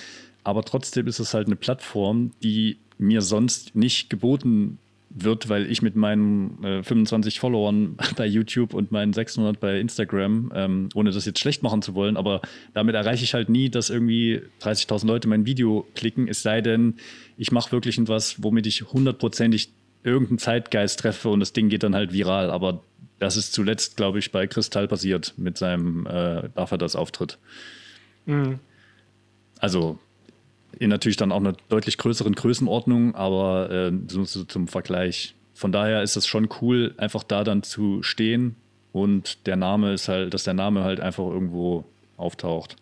[0.43, 4.79] aber trotzdem ist es halt eine Plattform, die mir sonst nicht geboten
[5.15, 10.53] wird, weil ich mit meinen äh, 25 Followern bei YouTube und meinen 600 bei Instagram,
[10.55, 12.43] ähm, ohne das jetzt schlecht machen zu wollen, aber
[12.75, 16.97] damit erreiche ich halt nie, dass irgendwie 30.000 Leute mein Video klicken, es sei denn,
[17.37, 19.71] ich mache wirklich etwas, womit ich hundertprozentig
[20.03, 22.51] irgendeinen Zeitgeist treffe und das Ding geht dann halt viral.
[22.51, 22.83] Aber
[23.19, 27.39] das ist zuletzt, glaube ich, bei Kristall passiert mit seinem äh, Darf er das Auftritt.
[28.27, 28.61] Mhm.
[29.59, 29.99] Also
[30.79, 35.35] in natürlich dann auch einer deutlich größeren Größenordnung, aber äh, so, zum Vergleich.
[35.55, 38.57] Von daher ist es schon cool, einfach da dann zu stehen
[38.93, 41.85] und der Name ist halt, dass der Name halt einfach irgendwo
[42.17, 42.77] auftaucht.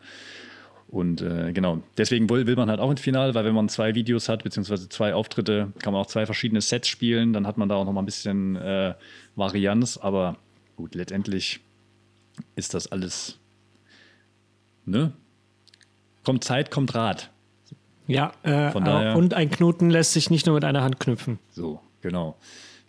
[0.89, 3.95] Und äh, genau, deswegen will, will man halt auch ins Finale, weil wenn man zwei
[3.95, 7.71] Videos hat, beziehungsweise zwei Auftritte, kann man auch zwei verschiedene Sets spielen, dann hat man
[7.71, 8.93] da auch noch mal ein bisschen äh,
[9.35, 10.37] Varianz, aber
[10.77, 11.61] gut, letztendlich
[12.57, 13.39] ist das alles,
[14.85, 15.13] ne?
[16.25, 17.31] Kommt Zeit, kommt Rat.
[18.07, 21.38] Ja, äh, Von daher- und ein Knoten lässt sich nicht nur mit einer Hand knüpfen.
[21.51, 22.37] So, genau.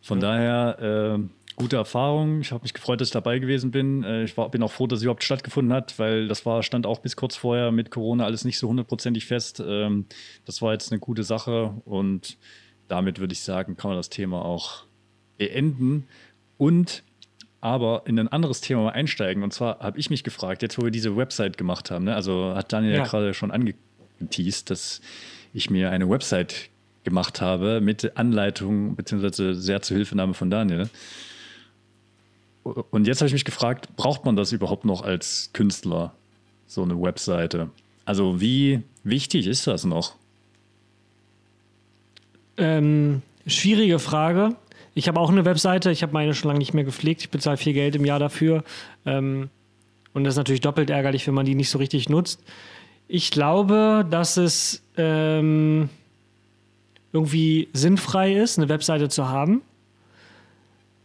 [0.02, 1.24] Von daher, äh,
[1.56, 2.42] gute Erfahrung.
[2.42, 4.04] Ich habe mich gefreut, dass ich dabei gewesen bin.
[4.04, 6.86] Äh, ich war, bin auch froh, dass es überhaupt stattgefunden hat, weil das war, stand
[6.86, 9.64] auch bis kurz vorher mit Corona alles nicht so hundertprozentig fest.
[9.66, 10.06] Ähm,
[10.46, 12.38] das war jetzt eine gute Sache und
[12.88, 14.84] damit würde ich sagen, kann man das Thema auch
[15.38, 16.06] beenden
[16.58, 17.04] und
[17.62, 19.42] aber in ein anderes Thema einsteigen.
[19.42, 22.14] Und zwar habe ich mich gefragt, jetzt wo wir diese Website gemacht haben, ne?
[22.16, 23.04] also hat Daniel ja, Ja.
[23.06, 23.52] gerade schon
[24.24, 25.02] angeteased, dass
[25.54, 26.70] ich mir eine Website
[27.04, 30.90] gemacht habe mit Anleitung beziehungsweise sehr zur Hilfenahme von Daniel.
[32.64, 36.14] Und jetzt habe ich mich gefragt, braucht man das überhaupt noch als Künstler,
[36.66, 37.70] so eine Webseite?
[38.06, 40.16] Also wie wichtig ist das noch?
[42.56, 44.56] Ähm, schwierige Frage.
[44.96, 47.22] Ich habe auch eine Webseite, ich habe meine schon lange nicht mehr gepflegt.
[47.22, 48.64] Ich bezahle viel Geld im Jahr dafür.
[49.06, 49.50] Ähm,
[50.14, 52.40] und das ist natürlich doppelt ärgerlich, wenn man die nicht so richtig nutzt.
[53.16, 55.88] Ich glaube, dass es ähm,
[57.12, 59.62] irgendwie sinnfrei ist, eine Webseite zu haben.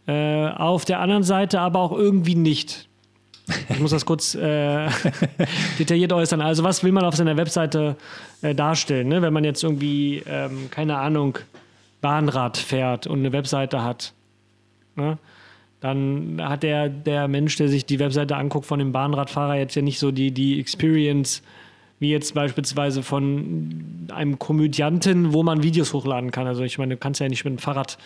[0.07, 2.89] Äh, auf der anderen Seite aber auch irgendwie nicht.
[3.69, 4.89] Ich muss das kurz äh,
[5.77, 6.41] detailliert äußern.
[6.41, 7.95] Also, was will man auf seiner Webseite
[8.41, 9.07] äh, darstellen?
[9.07, 9.21] Ne?
[9.21, 11.37] Wenn man jetzt irgendwie, ähm, keine Ahnung,
[12.01, 14.13] Bahnrad fährt und eine Webseite hat,
[14.95, 15.19] ne?
[15.79, 19.83] dann hat der, der Mensch, der sich die Webseite anguckt von dem Bahnradfahrer, jetzt ja
[19.83, 21.43] nicht so die, die Experience
[21.99, 26.47] wie jetzt beispielsweise von einem Komödianten, wo man Videos hochladen kann.
[26.47, 27.97] Also ich meine, du kannst ja nicht mit dem Fahrrad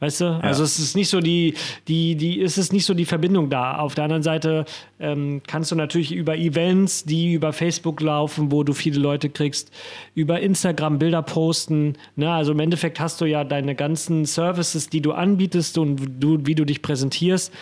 [0.00, 0.26] Weißt du?
[0.42, 1.54] Also es ist nicht so die,
[1.88, 3.78] die, die, es ist nicht so die Verbindung da.
[3.78, 4.64] Auf der anderen Seite
[5.00, 9.72] ähm, kannst du natürlich über Events, die über Facebook laufen, wo du viele Leute kriegst,
[10.14, 11.94] über Instagram Bilder posten.
[12.14, 12.30] Ne?
[12.30, 16.54] Also im Endeffekt hast du ja deine ganzen Services, die du anbietest und du, wie
[16.54, 17.52] du dich präsentierst,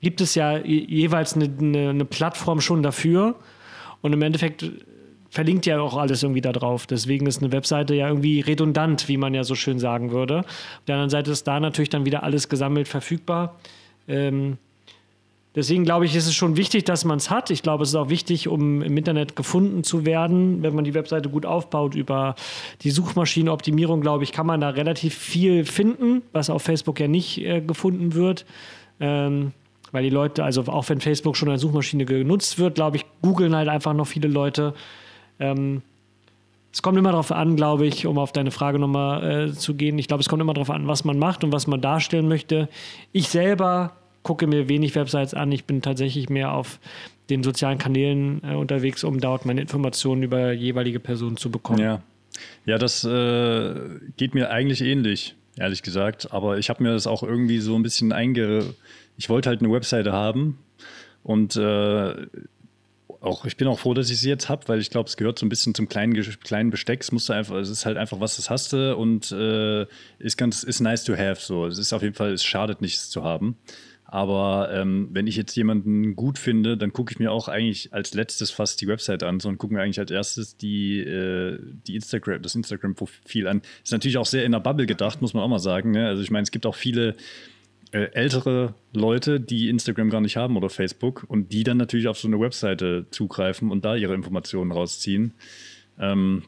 [0.00, 3.34] gibt es ja je- jeweils eine, eine, eine Plattform schon dafür.
[4.02, 4.70] Und im Endeffekt
[5.30, 6.86] verlinkt ja auch alles irgendwie da drauf.
[6.86, 10.40] Deswegen ist eine Webseite ja irgendwie redundant, wie man ja so schön sagen würde.
[10.40, 13.56] Auf der anderen Seite ist da natürlich dann wieder alles gesammelt verfügbar.
[14.08, 14.58] Ähm,
[15.54, 17.50] deswegen glaube ich, ist es schon wichtig, dass man es hat.
[17.50, 20.64] Ich glaube, es ist auch wichtig, um im Internet gefunden zu werden.
[20.64, 22.34] Wenn man die Webseite gut aufbaut über
[22.82, 27.38] die Suchmaschinenoptimierung, glaube ich, kann man da relativ viel finden, was auf Facebook ja nicht
[27.38, 28.46] äh, gefunden wird.
[28.98, 29.52] Ähm,
[29.92, 33.54] weil die Leute, also auch wenn Facebook schon als Suchmaschine genutzt wird, glaube ich, googeln
[33.54, 34.74] halt einfach noch viele Leute.
[35.38, 35.82] Ähm,
[36.72, 39.98] es kommt immer darauf an, glaube ich, um auf deine Frage nochmal äh, zu gehen.
[39.98, 42.68] Ich glaube, es kommt immer darauf an, was man macht und was man darstellen möchte.
[43.12, 45.50] Ich selber gucke mir wenig Websites an.
[45.50, 46.78] Ich bin tatsächlich mehr auf
[47.28, 51.80] den sozialen Kanälen äh, unterwegs, um dort meine Informationen über jeweilige Personen zu bekommen.
[51.80, 52.02] Ja,
[52.66, 53.74] ja das äh,
[54.16, 56.32] geht mir eigentlich ähnlich, ehrlich gesagt.
[56.32, 58.74] Aber ich habe mir das auch irgendwie so ein bisschen einge...
[59.20, 60.58] Ich wollte halt eine Webseite haben
[61.22, 62.26] und äh,
[63.20, 65.38] auch, ich bin auch froh, dass ich sie jetzt habe, weil ich glaube, es gehört
[65.38, 67.02] so ein bisschen zum kleinen, kleinen Besteck.
[67.02, 69.82] Es musst du einfach, es ist halt einfach, was das hast du und äh,
[70.18, 71.38] ist ganz, ist nice to have.
[71.38, 73.58] So, es ist auf jeden Fall, es schadet nichts zu haben.
[74.06, 78.14] Aber ähm, wenn ich jetzt jemanden gut finde, dann gucke ich mir auch eigentlich als
[78.14, 82.40] letztes fast die Website an, sondern gucke mir eigentlich als erstes die, äh, die Instagram,
[82.40, 83.60] das Instagram-Profil an.
[83.84, 85.90] Ist natürlich auch sehr in der Bubble gedacht, muss man auch mal sagen.
[85.90, 86.08] Ne?
[86.08, 87.16] Also ich meine, es gibt auch viele
[87.92, 92.28] ältere Leute, die Instagram gar nicht haben oder Facebook und die dann natürlich auf so
[92.28, 95.34] eine Webseite zugreifen und da ihre Informationen rausziehen.
[95.98, 96.44] Ähm,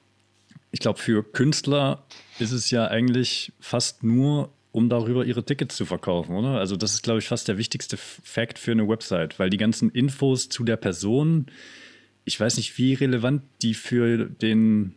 [0.70, 2.06] ich glaube, für Künstler
[2.38, 6.58] ist es ja eigentlich fast nur, um darüber ihre Tickets zu verkaufen, oder?
[6.58, 9.90] Also das ist, glaube ich, fast der wichtigste Fakt für eine Website, weil die ganzen
[9.90, 11.46] Infos zu der Person,
[12.24, 14.94] ich weiß nicht, wie relevant die für den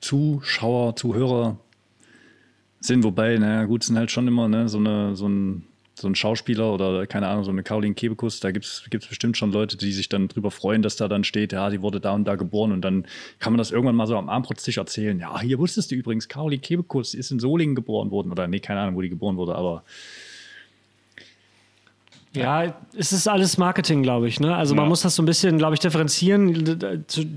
[0.00, 1.58] Zuschauer, Zuhörer
[2.84, 6.14] sind, wobei, naja, gut, sind halt schon immer ne, so, eine, so, ein, so ein
[6.14, 9.92] Schauspieler oder keine Ahnung, so eine Caroline Kebekus, da gibt es bestimmt schon Leute, die
[9.92, 12.72] sich dann drüber freuen, dass da dann steht, ja, die wurde da und da geboren
[12.72, 13.06] und dann
[13.38, 15.18] kann man das irgendwann mal so am Armbrotstisch erzählen.
[15.18, 18.80] Ja, hier wusstest du übrigens, Caroline Kebekus ist in Solingen geboren worden oder nee, keine
[18.80, 19.84] Ahnung, wo die geboren wurde, aber
[22.36, 24.40] Ja, es ist alles Marketing, glaube ich.
[24.40, 24.54] Ne?
[24.54, 24.88] Also man Ja.
[24.88, 26.78] muss das so ein bisschen, glaube ich, differenzieren.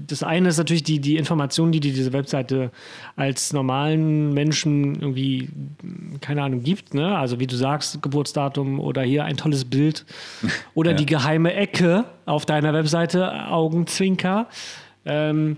[0.07, 2.71] Das eine ist natürlich die, die Information, die dir diese Webseite
[3.15, 5.49] als normalen Menschen irgendwie,
[6.21, 6.93] keine Ahnung, gibt.
[6.93, 7.15] Ne?
[7.17, 10.05] Also wie du sagst, Geburtsdatum oder hier ein tolles Bild
[10.73, 10.97] oder Ja.
[10.97, 14.47] die geheime Ecke auf deiner Webseite, Augenzwinker.
[15.05, 15.57] Ähm,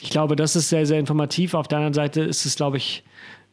[0.00, 1.52] ich glaube, das ist sehr, sehr informativ.
[1.54, 3.02] Auf der anderen Seite ist es, glaube ich,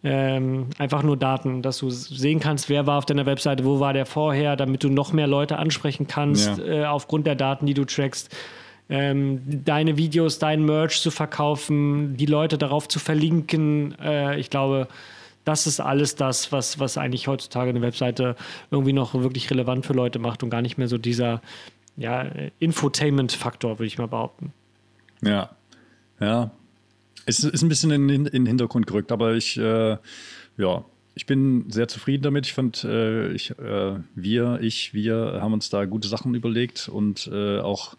[0.06, 3.92] ähm, einfach nur Daten, dass du sehen kannst, wer war auf deiner Webseite, wo war
[3.92, 6.64] der vorher, damit du noch mehr Leute ansprechen kannst, Ja.
[6.64, 8.34] äh, aufgrund der Daten, die du trackst.
[8.88, 13.96] Ähm, deine Videos, dein Merch zu verkaufen, die Leute darauf zu verlinken.
[14.00, 14.88] Äh, ich glaube,
[15.44, 18.36] das ist alles das, was, was eigentlich heutzutage eine Webseite
[18.70, 21.42] irgendwie noch wirklich relevant für Leute macht und gar nicht mehr so dieser
[21.98, 22.26] ja,
[22.60, 24.54] Infotainment-Faktor, würde ich mal behaupten.
[25.24, 25.50] Ja,
[26.20, 26.52] ja.
[27.26, 29.98] Es ist ein bisschen in, in den Hintergrund gerückt, aber ich, äh,
[30.58, 30.86] ja,
[31.16, 32.46] ich bin sehr zufrieden damit.
[32.46, 37.28] Ich fand, äh, ich, äh, wir, ich, wir haben uns da gute Sachen überlegt und
[37.32, 37.96] äh, auch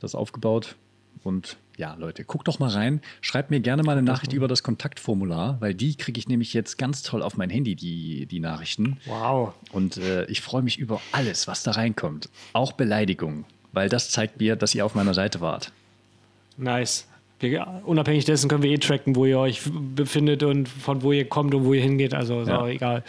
[0.00, 0.76] das aufgebaut.
[1.24, 3.00] Und ja, Leute, guckt doch mal rein.
[3.20, 6.76] Schreibt mir gerne mal eine Nachricht über das Kontaktformular, weil die kriege ich nämlich jetzt
[6.78, 8.98] ganz toll auf mein Handy, die, die Nachrichten.
[9.06, 9.54] Wow.
[9.72, 12.28] Und äh, ich freue mich über alles, was da reinkommt.
[12.52, 15.72] Auch Beleidigungen, weil das zeigt mir, dass ihr auf meiner Seite wart.
[16.58, 17.08] Nice.
[17.42, 19.60] Wir, unabhängig dessen können wir eh tracken, wo ihr euch
[19.94, 22.14] befindet und von wo ihr kommt und wo ihr hingeht.
[22.14, 22.60] Also ist Ja.
[22.60, 23.02] auch egal.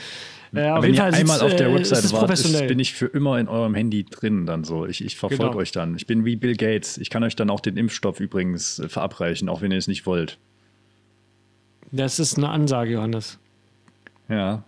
[0.55, 2.79] Äh, auf Wenn jeden ihr Fall einmal sitzt, auf der äh, Website wart, ist, bin
[2.79, 4.85] ich für immer in eurem Handy drin dann so.
[4.85, 5.57] Ich, ich verfolge Genau.
[5.57, 5.95] euch dann.
[5.95, 6.97] Ich bin wie Bill Gates.
[6.99, 10.05] Ich kann euch dann auch den Impfstoff übrigens äh, verabreichen, auch wenn ihr es nicht
[10.05, 10.37] wollt.
[11.91, 13.39] das ist eine Ansage, Johannes.
[14.29, 14.63] Ja.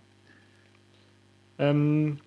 [1.58, 2.18] Ähm,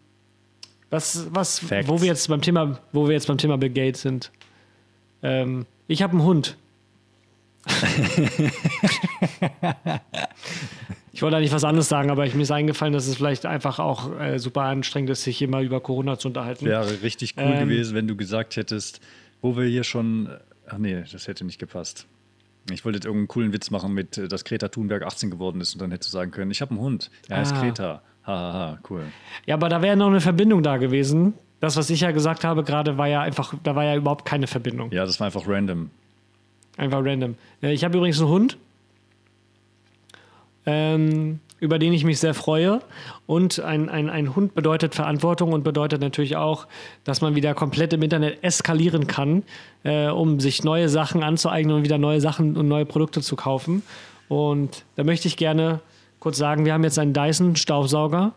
[0.89, 1.87] was, was, Facts.
[1.87, 4.31] wo wir jetzt beim Thema, wo wir jetzt beim Thema Bill Gates sind.
[5.21, 6.57] Ähm, ich habe einen Hund.
[11.13, 13.79] ich wollte eigentlich was anderes sagen, aber ich, mir ist eingefallen, dass es vielleicht einfach
[13.79, 16.65] auch äh, super anstrengend ist, sich mal über Corona zu unterhalten.
[16.65, 17.67] Wäre richtig cool Ähm.
[17.69, 19.01] gewesen, wenn du gesagt hättest,
[19.41, 20.29] wo wir hier schon.
[20.67, 22.05] Ach nee, das hätte nicht gepasst.
[22.71, 25.73] Ich wollte jetzt irgendeinen coolen Witz machen mit, äh, dass Greta Thunberg 18 geworden ist
[25.73, 27.09] und dann hättest du sagen können, ich habe einen Hund.
[27.27, 27.61] Er heißt Ah.
[27.61, 28.01] Greta.
[28.25, 29.03] Hahaha, ha, ha, cool.
[29.47, 31.33] Ja, aber da wäre noch eine Verbindung da gewesen.
[31.61, 34.45] Das, was ich ja gesagt habe gerade, war ja einfach, da war ja überhaupt keine
[34.47, 34.91] Verbindung.
[34.91, 35.89] Ja, das war einfach random.
[36.79, 37.35] Einfach random.
[37.61, 38.57] Äh, Ich habe übrigens einen Hund,
[40.65, 42.79] ähm, über den ich mich sehr freue.
[43.27, 46.67] Und ein, ein, ein Hund bedeutet Verantwortung und bedeutet natürlich auch,
[47.03, 49.43] dass man wieder komplett im Internet eskalieren kann,
[49.83, 53.83] äh, um sich neue Sachen anzueignen und wieder neue Sachen und neue Produkte zu kaufen.
[54.29, 55.81] Und da möchte ich gerne
[56.19, 58.31] kurz sagen, wir haben jetzt einen Dyson-Staubsauger,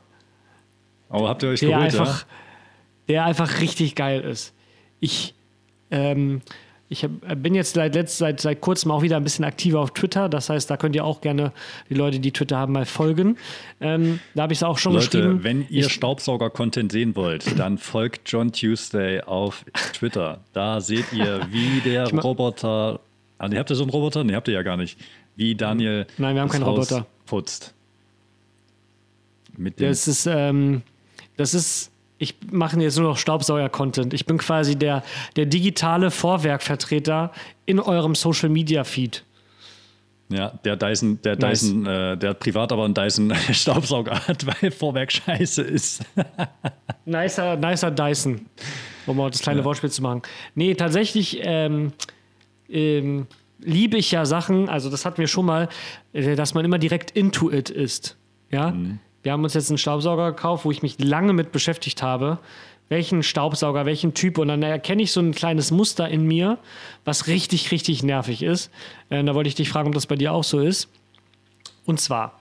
[1.10, 2.26] Aber habt ihr euch der geholt, einfach, ja?
[3.08, 4.52] der einfach richtig geil ist.
[4.98, 5.34] Ich,
[5.92, 6.40] ähm,
[6.92, 7.10] ich hab,
[7.42, 10.28] bin jetzt seit, letzt, seit, seit kurzem auch wieder ein bisschen aktiver auf Twitter.
[10.28, 11.52] Das heißt, da könnt ihr auch gerne
[11.90, 13.36] die Leute, die Twitter haben, mal folgen.
[13.80, 15.44] Ähm, da habe ich es auch schon Leute, geschrieben.
[15.44, 20.40] wenn ihr Ich- Staubsauger-Content sehen wollt, dann folgt John Tuesday auf Twitter.
[20.52, 23.00] Da seht ihr, wie der ma- Roboter.
[23.48, 24.22] Nee, habt ihr so einen Roboter?
[24.24, 24.98] Nee, habt ihr ja gar nicht.
[25.36, 27.06] Wie Daniel Nein, wir haben keinen Haus Roboter.
[27.26, 27.72] putzt.
[29.56, 30.82] Mit dem Das ist, ähm,
[31.36, 31.90] das ist,
[32.22, 34.14] ich mache jetzt nur noch Staubsauger-Content.
[34.14, 35.02] Ich bin quasi der,
[35.34, 37.32] der digitale Vorwerkvertreter
[37.66, 39.24] in eurem Social-Media-Feed.
[40.28, 41.60] Ja, der Dyson, der Nice.
[41.60, 46.04] Dyson, äh, der privat aber einen Dyson Staubsauger hat, weil Vorwerk scheiße ist.
[47.04, 48.46] Nicer, nicer Dyson,
[49.06, 50.22] um mal das kleine Wortspiel zu machen.
[50.54, 51.92] Nee, tatsächlich ähm,
[52.68, 53.26] ähm,
[53.58, 55.68] liebe ich ja Sachen, also das hatten wir schon mal,
[56.12, 58.16] äh, dass man immer direkt into it ist.
[58.52, 58.72] Ja?
[59.22, 62.38] Wir haben uns jetzt einen Staubsauger gekauft, wo ich mich lange mit beschäftigt habe.
[62.88, 64.38] Welchen Staubsauger, welchen Typ.
[64.38, 66.58] Und dann erkenne ich so ein kleines Muster in mir,
[67.04, 68.70] was richtig, richtig nervig ist.
[69.08, 70.88] Äh, da wollte ich dich fragen, ob das bei dir auch so ist.
[71.86, 72.40] Und zwar,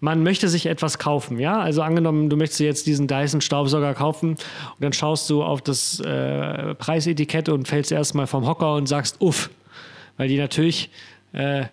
[0.00, 1.58] man möchte sich etwas kaufen, ja?
[1.58, 4.38] Also angenommen, du möchtest jetzt diesen Dyson Staubsauger kaufen und
[4.80, 9.50] dann schaust du auf das äh, Preisetikett und fällst erstmal vom Hocker und sagst, uff,
[10.16, 10.90] weil die natürlich
[11.32, 11.64] äh,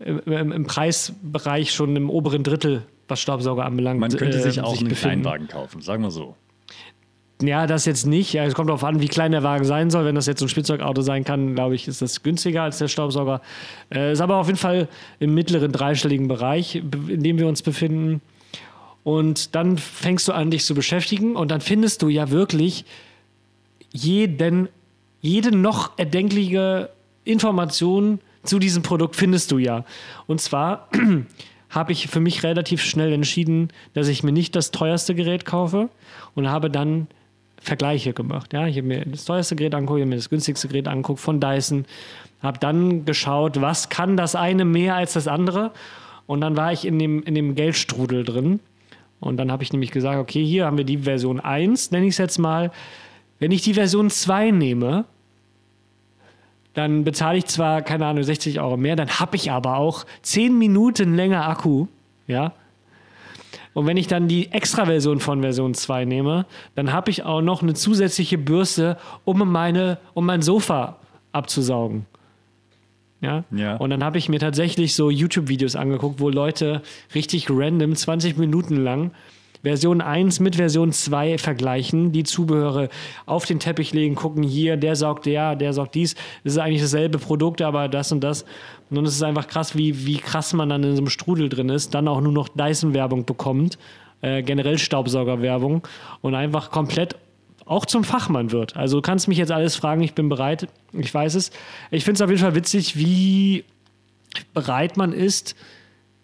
[0.00, 4.76] im, im Preisbereich schon im oberen Drittel, was Staubsauger anbelangt, Man könnte äh, sich auch
[4.78, 5.22] einen befinden.
[5.22, 6.34] Kleinwagen kaufen, sagen wir so.
[7.42, 8.32] Ja, das jetzt nicht.
[8.32, 10.04] Ja, es kommt darauf an, wie klein der Wagen sein soll.
[10.04, 12.86] Wenn das jetzt so ein Spielzeugauto sein kann, glaube ich, ist das günstiger als der
[12.86, 13.40] Staubsauger.
[13.92, 17.62] Äh, ist aber auf jeden Fall im mittleren dreistelligen Bereich, be- in dem wir uns
[17.62, 18.20] befinden.
[19.02, 22.84] Und dann fängst du an, dich zu beschäftigen und dann findest du ja wirklich
[23.92, 24.68] jeden,
[25.20, 26.90] jede noch erdenkliche
[27.24, 29.84] Information zu diesem Produkt findest du ja.
[30.28, 30.88] Und zwar
[31.72, 35.88] habe ich für mich relativ schnell entschieden, dass ich mir nicht das teuerste Gerät kaufe
[36.34, 37.08] und habe dann
[37.60, 38.52] Vergleiche gemacht.
[38.52, 41.20] Ja, ich habe mir das teuerste Gerät angeguckt, ich habe mir das günstigste Gerät angeguckt
[41.20, 41.86] von Dyson,
[42.42, 45.72] habe dann geschaut, was kann das eine mehr als das andere
[46.26, 48.60] und dann war ich in dem, in dem Geldstrudel drin
[49.20, 52.14] und dann habe ich nämlich gesagt, okay, hier haben wir die Version 1, nenne ich
[52.14, 52.70] es jetzt mal.
[53.38, 55.04] Wenn ich die Version 2 nehme,
[56.74, 60.56] dann bezahle ich zwar, keine Ahnung, 60 Euro mehr, dann habe ich aber auch 10
[60.56, 61.86] Minuten länger Akku,
[62.26, 62.52] ja.
[63.74, 67.62] Und wenn ich dann die Extra-Version von Version 2 nehme, dann habe ich auch noch
[67.62, 70.98] eine zusätzliche Bürste, um, meine, um mein Sofa
[71.32, 72.06] abzusaugen.
[73.22, 73.44] Ja?
[73.50, 73.76] Ja.
[73.76, 76.82] Und dann habe ich mir tatsächlich so YouTube-Videos angeguckt, wo Leute
[77.14, 79.12] richtig random 20 Minuten lang
[79.62, 82.88] Version 1 mit Version 2 vergleichen, die Zubehöre
[83.26, 86.14] auf den Teppich legen, gucken hier, der saugt der, der saugt dies.
[86.42, 88.42] Das ist eigentlich dasselbe Produkt, aber das und das.
[88.90, 91.48] Und dann ist es einfach krass, wie, wie krass man dann in so einem Strudel
[91.48, 93.78] drin ist, dann auch nur noch Dyson-Werbung bekommt,
[94.20, 95.86] äh, generell Staubsauger-Werbung
[96.20, 97.16] und einfach komplett
[97.64, 98.76] auch zum Fachmann wird.
[98.76, 101.50] Also du kannst mich jetzt alles fragen, ich bin bereit, ich weiß es.
[101.90, 103.64] Ich finde es auf jeden Fall witzig, wie
[104.52, 105.54] bereit man ist,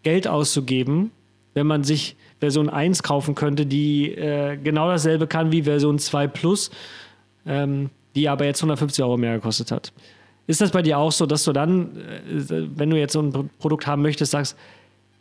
[0.03, 1.11] Geld auszugeben,
[1.55, 6.27] wenn man sich Version 1 kaufen könnte, die äh, genau dasselbe kann wie Version 2
[6.29, 6.71] Plus,
[7.47, 9.93] ähm, die aber jetzt 150 Euro mehr gekostet hat.
[10.47, 13.33] Ist das bei dir auch so, dass du dann, äh, wenn du jetzt so ein
[13.33, 14.57] Pro- Produkt haben möchtest, sagst,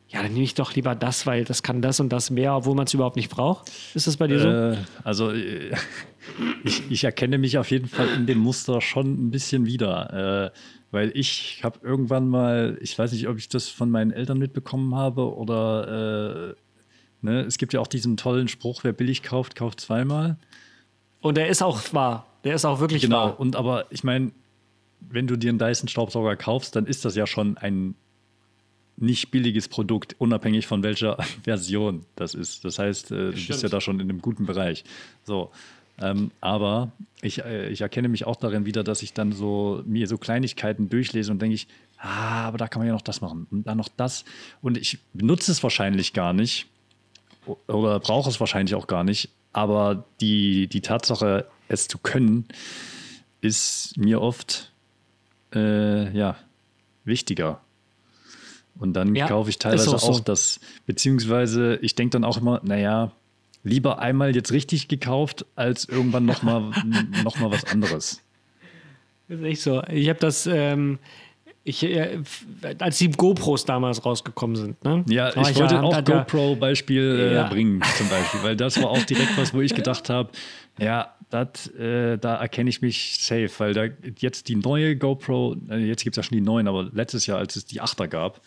[0.10, 2.76] ja, dann nehme ich doch lieber das, weil das kann das und das mehr, obwohl
[2.76, 3.70] man es überhaupt nicht braucht?
[3.94, 4.48] Ist das bei dir so?
[4.48, 5.72] Äh, also äh,
[6.64, 10.58] ich, ich erkenne mich auf jeden Fall in dem Muster schon ein bisschen wieder, äh,
[10.92, 14.96] weil ich habe irgendwann mal, ich weiß nicht, ob ich das von meinen Eltern mitbekommen
[14.96, 16.56] habe oder äh,
[17.28, 20.38] ne, es gibt ja auch diesen tollen Spruch, wer billig kauft, kauft zweimal.
[21.22, 22.26] Und der ist auch wahr.
[22.44, 23.18] Der ist auch wirklich Genau.
[23.18, 23.40] wahr.
[23.40, 24.32] Und aber ich meine,
[25.00, 27.96] wenn du dir einen Dyson Staubsauger kaufst, dann ist das ja schon ein
[29.00, 32.66] nicht billiges Produkt, unabhängig von welcher Version das ist.
[32.66, 34.84] Das heißt, äh, du bist ja da schon in einem guten Bereich.
[35.24, 35.52] So.
[36.00, 40.08] Ähm, aber ich, äh, ich erkenne mich auch darin wieder, dass ich dann so mir
[40.08, 43.48] so Kleinigkeiten durchlese und denke ich, ah, aber da kann man ja noch das machen
[43.52, 44.24] und dann noch das.
[44.62, 46.68] Und ich benutze es wahrscheinlich gar nicht
[47.68, 49.30] oder brauche es wahrscheinlich auch gar nicht.
[49.54, 52.46] Aber die, die Tatsache, es zu können,
[53.42, 54.72] ist mir oft
[55.54, 56.36] äh, ja,
[57.06, 57.62] wichtiger.
[58.80, 60.12] Und dann Ja, kaufe ich teilweise auch so.
[60.12, 63.12] auch das, beziehungsweise ich denke dann auch immer, naja,
[63.64, 66.62] lieber einmal jetzt richtig gekauft, als irgendwann nochmal
[67.24, 68.22] noch mal was anderes.
[69.28, 69.84] Das ist echt so.
[69.86, 71.00] Ich habe das, ähm,
[71.68, 72.20] ich, äh,
[72.80, 75.04] als die GoPros damals rausgekommen sind, ne?
[75.10, 77.02] Ja, war ich wollte ja- auch GoPro-Beispiel
[77.32, 77.48] äh, Ja.
[77.48, 80.30] bringen, zum Beispiel, weil das war auch direkt was, wo ich gedacht habe,
[80.80, 83.86] ja, dat, äh, da erkenne ich mich safe, weil da
[84.20, 87.38] jetzt die neue GoPro, äh, jetzt gibt es ja schon die neuen, aber letztes Jahr,
[87.40, 88.42] als es die 8er gab,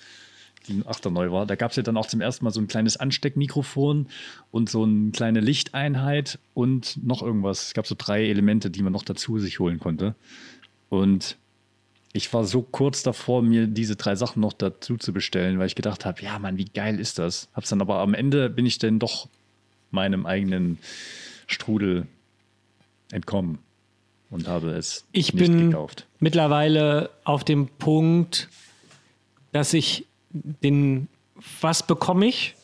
[0.69, 2.69] die 8er neu war, da gab es ja dann auch zum ersten Mal so ein
[2.69, 4.07] kleines Ansteckmikrofon
[4.51, 7.69] und so eine kleine Lichteinheit und noch irgendwas.
[7.69, 10.15] Es gab so drei Elemente, die man noch dazu sich holen konnte.
[10.89, 11.37] Und
[12.13, 15.75] ich war so kurz davor, mir diese drei Sachen noch dazu zu bestellen, weil ich
[15.77, 17.49] gedacht habe, ja, Mann, wie geil ist das?
[17.55, 19.29] Hab's dann aber am Ende bin ich dann doch
[19.91, 20.79] meinem eigenen
[21.47, 22.07] Strudel
[23.13, 23.59] entkommen
[24.31, 26.07] und habe es Ich nicht bin gekauft.
[26.19, 28.49] mittlerweile auf dem Punkt,
[29.53, 31.09] dass ich den,
[31.61, 32.55] was bekomme ich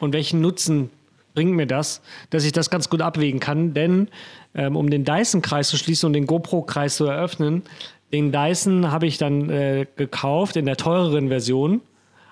[0.00, 0.90] und welchen Nutzen
[1.34, 2.00] bringt mir das,
[2.30, 3.74] dass ich das ganz gut abwägen kann.
[3.74, 4.08] Denn
[4.54, 7.62] ähm, um den Dyson-Kreis zu schließen und den GoPro-Kreis zu eröffnen,
[8.14, 11.80] den Dyson habe ich dann äh, gekauft in der teureren Version,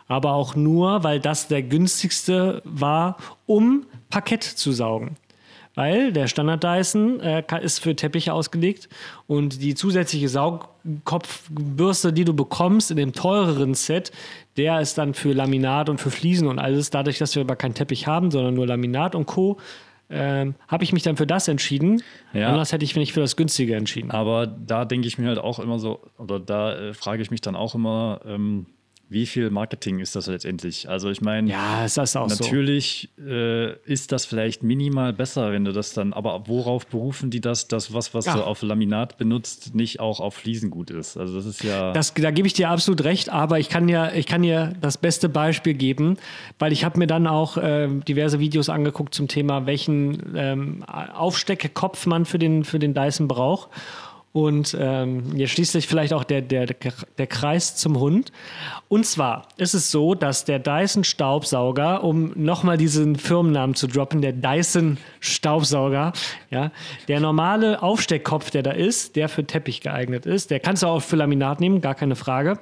[0.07, 3.17] aber auch nur, weil das der günstigste war,
[3.47, 5.17] um Parkett zu saugen.
[5.75, 8.89] Weil der Standard Dyson äh, ist für Teppiche ausgelegt
[9.27, 14.13] und die zusätzliche Saugkopfbürste, die du bekommst in dem teureren Set,
[14.57, 16.91] der ist dann für Laminat und für Fliesen und alles.
[16.91, 19.59] Dadurch, dass wir aber keinen Teppich haben, sondern nur Laminat und Co.,
[20.13, 22.03] ähm, habe ich mich dann für das entschieden.
[22.33, 22.49] Ja.
[22.49, 24.11] Anders hätte ich mich für das günstige entschieden.
[24.11, 27.41] Aber da denke ich mir halt auch immer so, oder da äh, frage ich mich
[27.41, 28.67] dann auch immer, ähm,
[29.13, 30.89] wie viel Marketing ist das letztendlich?
[30.89, 32.43] Also ich meine, Ja, ist das auch so.
[32.43, 37.41] Natürlich äh, ist das vielleicht minimal besser, wenn du das dann, aber worauf berufen die
[37.41, 38.35] das, dass was, was Ja.
[38.37, 41.17] du auf Laminat benutzt, nicht auch auf Fliesen gut ist?
[41.17, 41.93] Also das ist ja.
[41.93, 44.99] Das, da gebe ich dir absolut recht, aber ich kann dir, ich kann dir das
[44.99, 46.17] beste Beispiel geben,
[46.59, 52.07] weil ich habe mir dann auch ähm, diverse Videos angeguckt zum Thema, welchen ähm, Aufsteckkopf
[52.07, 53.69] man für den, für den Dyson braucht.
[54.33, 58.33] Und ähm, jetzt schließt sich vielleicht auch der, der, der Kreis zum Hund.
[58.89, 64.23] Und zwar ist es so, dass der Dyson Staubsauger, um nochmal diesen Firmennamen zu droppen,
[64.23, 66.15] der Dyson Staubsauger,
[66.51, 66.73] ja,
[67.09, 71.01] der normale Aufsteckkopf, der da ist, der für Teppich geeignet ist, der kannst du auch
[71.01, 72.59] für Laminat nehmen, gar keine Frage.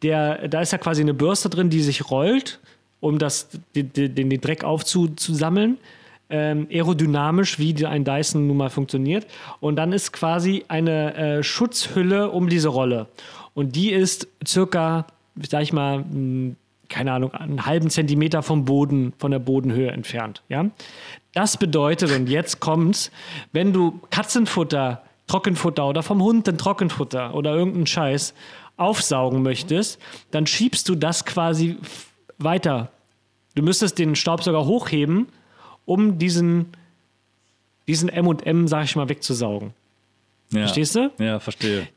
[0.00, 2.58] Der, da ist ja quasi eine Bürste drin, die sich rollt,
[3.00, 5.76] um das, den, den, den Dreck aufzusammeln
[6.32, 9.26] ähm, aerodynamisch, wie ein Dyson nun mal funktioniert.
[9.60, 13.06] Und dann ist quasi eine äh, Schutzhülle um diese Rolle.
[13.54, 15.06] Und die ist circa,
[15.48, 16.56] sag ich mal, mh,
[16.88, 20.42] keine Ahnung, einen halben Zentimeter vom Boden, von der Bodenhöhe entfernt.
[20.48, 20.66] Ja?
[21.34, 23.10] Das bedeutet, und jetzt kommt's,
[23.52, 28.34] wenn du Katzenfutter, Trockenfutter oder vom Hund ein Trockenfutter oder irgendeinen Scheiß
[28.76, 29.98] aufsaugen möchtest,
[30.30, 31.76] dann schiebst du das quasi
[32.38, 32.90] weiter.
[33.54, 35.28] Du müsstest den Staubsauger hochheben,
[35.84, 36.66] um diesen,
[37.88, 39.72] diesen M&M, sag ich mal, wegzusaugen.
[40.50, 40.60] ja.
[40.60, 41.10] Verstehst du?
[41.18, 41.88] Ja, verstehe.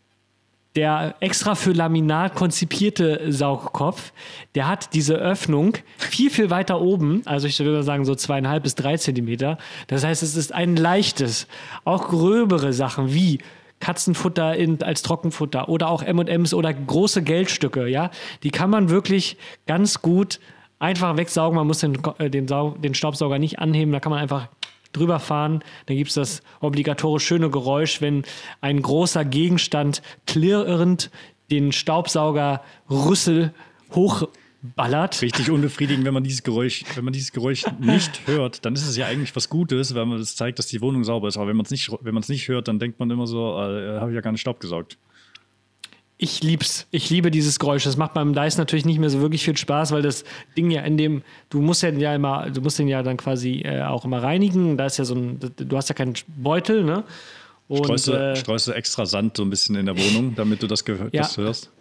[0.75, 4.11] der extra für Laminat konzipierte Saugkopf,
[4.55, 8.75] der hat diese Öffnung viel, viel weiter oben, also ich würde sagen so zweieinhalb bis
[8.75, 9.57] drei Zentimeter.
[9.87, 11.47] Das heißt, es ist ein leichtes,
[11.85, 13.39] auch gröbere Sachen wie
[13.79, 18.09] Katzenfutter in, als Trockenfutter oder auch M&M's oder große Geldstücke, ja,
[18.43, 20.39] die kann man wirklich ganz gut
[20.79, 21.55] einfach wegsaugen.
[21.55, 24.49] Man muss den, äh, den, den Staubsauger nicht anheben, da kann man einfach
[24.93, 25.63] drüber fahren.
[25.85, 28.23] Dann gibt es das obligatorisch schöne Geräusch, wenn
[28.61, 31.11] ein großer Gegenstand klirrend
[31.51, 33.53] den Staubsaugerrüssel
[33.93, 35.21] hochballert.
[35.21, 38.97] Richtig unbefriedigend, wenn man dieses Geräusch, wenn man dieses Geräusch nicht hört, dann ist es
[38.97, 41.37] ja eigentlich was Gutes, weil man das zeigt, dass die Wohnung sauber ist.
[41.37, 44.11] Aber wenn man es nicht, es nicht hört, dann denkt man immer so, äh, habe
[44.11, 44.97] ich ja gar nicht Staub gesaugt.
[46.17, 46.87] Ich lieb's.
[46.91, 47.83] Ich liebe dieses Geräusch.
[47.83, 50.23] Das macht beim Dice natürlich nicht mehr so wirklich viel Spaß, weil das
[50.55, 53.61] Ding ja in dem, du musst ja, ja immer, du musst den ja dann quasi
[53.65, 54.77] äh, auch immer reinigen.
[54.77, 57.03] Da ist ja so ein, du hast ja keinen Beutel, ne?
[57.67, 60.61] Und, streust, du, äh, streust du extra Sand so ein bisschen in der Wohnung, damit
[60.61, 60.95] du das, ja.
[61.11, 61.71] das hörst?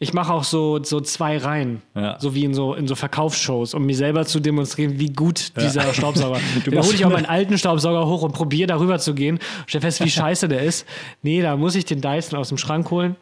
[0.00, 2.20] Ich mache auch so, so zwei Reihen, ja.
[2.20, 5.86] so wie in so, in so Verkaufsshows, um mir selber zu demonstrieren, wie gut dieser
[5.86, 5.92] ja.
[5.92, 6.38] Staubsauger.
[6.70, 9.40] da hole ich auch meinen alten Staubsauger hoch und probiere darüber zu gehen.
[9.66, 10.86] Stell fest, wie scheiße der ist.
[11.22, 13.16] Nee, da muss ich den Dyson aus dem Schrank holen.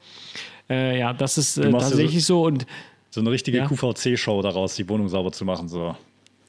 [0.68, 2.46] Äh, ja, das ist äh, tatsächlich so, so.
[2.46, 2.66] Und,
[3.08, 3.66] so eine richtige ja.
[3.66, 5.68] QVC-Show daraus, die Wohnung sauber zu machen.
[5.68, 5.96] So.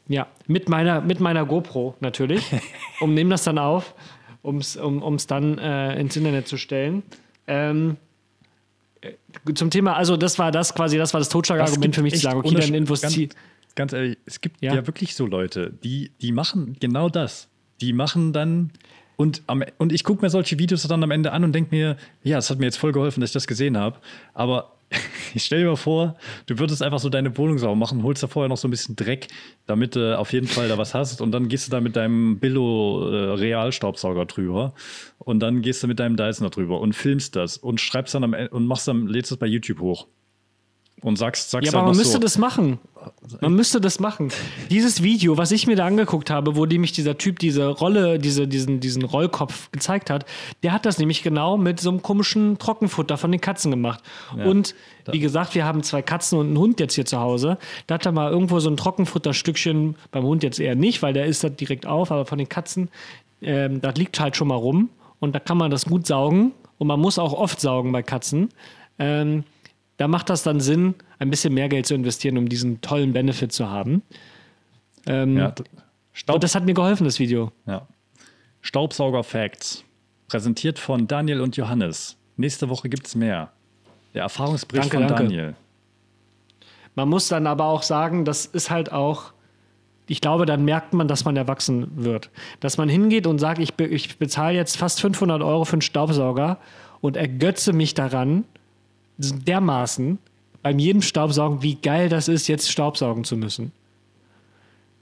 [0.10, 2.44] Ja, mit meiner, mit meiner GoPro natürlich.
[3.00, 3.94] um nehme das dann auf,
[4.42, 7.04] um's, um es dann äh, ins Internet zu stellen.
[7.48, 7.96] Ähm,
[9.54, 12.40] zum Thema, also das war das quasi, das war das Totschlagargument für mich zu sagen,
[12.40, 13.18] okay, dann Infos ganz,
[13.76, 14.76] ganz ehrlich, es gibt ja.
[14.76, 14.88] ja.
[14.88, 17.50] wirklich so Leute, die, die machen genau das.
[17.82, 18.72] Die machen dann
[19.18, 21.98] und, am, und ich gucke mir solche Videos dann am Ende an und denke mir,
[22.24, 24.00] ja, es hat mir jetzt voll geholfen, dass ich das gesehen habe.
[24.36, 24.77] Aber
[25.34, 26.16] ich stell dir mal vor,
[26.46, 28.96] du würdest einfach so deine Wohnung sauber machen, holst da vorher noch so ein bisschen
[28.96, 29.28] Dreck,
[29.66, 31.22] damit du auf jeden Fall da was hast.
[31.22, 34.74] Und dann gehst du da mit deinem Billo äh, Realstaubsauger drüber.
[35.20, 38.24] Und dann gehst du mit deinem Dyson da drüber und filmst das und schreibst dann
[38.24, 40.08] am Ende und machst dann, lädst es bei YouTube hoch
[41.02, 42.80] und sagst, sagst ja, aber man müsste so, das machen.
[43.40, 44.30] Man müsste das machen.
[44.70, 48.48] Dieses Video, was ich mir da angeguckt habe, wo nämlich dieser Typ diese Rolle, diese,
[48.48, 50.26] diesen, diesen Rollkopf gezeigt hat,
[50.64, 54.04] der hat das nämlich genau mit so einem komischen Trockenfutter von den Katzen gemacht.
[54.36, 54.74] Ja, und
[55.12, 57.58] wie gesagt, wir haben zwei Katzen und einen Hund jetzt hier zu Hause.
[57.86, 61.26] Da hat er mal irgendwo so ein Trockenfutterstückchen, beim Hund jetzt eher nicht, weil der
[61.26, 62.90] isst das direkt auf, aber von den Katzen,
[63.42, 64.90] ähm, das liegt halt schon mal rum.
[65.20, 66.54] Und da kann man das gut saugen.
[66.78, 68.50] Und man muss auch oft saugen bei Katzen.
[69.00, 69.44] Ähm,
[69.98, 73.52] da macht das dann Sinn, ein bisschen mehr Geld zu investieren, um diesen tollen Benefit
[73.52, 74.04] zu haben.
[75.06, 75.54] Ähm, ja,
[76.32, 77.52] und das hat mir geholfen, das Video.
[77.66, 77.88] Ja.
[78.62, 79.84] Staubsauger Facts.
[80.28, 82.18] Präsentiert von Daniel und Johannes.
[82.36, 83.52] Nächste Woche gibt es mehr.
[84.14, 85.24] Der Erfahrungsbericht danke, von danke.
[85.24, 85.56] Daniel.
[86.96, 89.32] Man muss dann aber auch sagen, das ist halt auch,
[90.08, 92.30] ich glaube, dann merkt man, dass man erwachsen wird.
[92.60, 95.82] Dass man hingeht und sagt, ich, be ich bezahle jetzt fast 500 Euro für einen
[95.82, 96.58] Staubsauger
[97.00, 98.46] und ergötze mich daran,
[99.18, 100.20] dermaßen
[100.62, 103.72] beim jedem Staubsaugen, wie geil das ist, jetzt Staubsaugen zu müssen.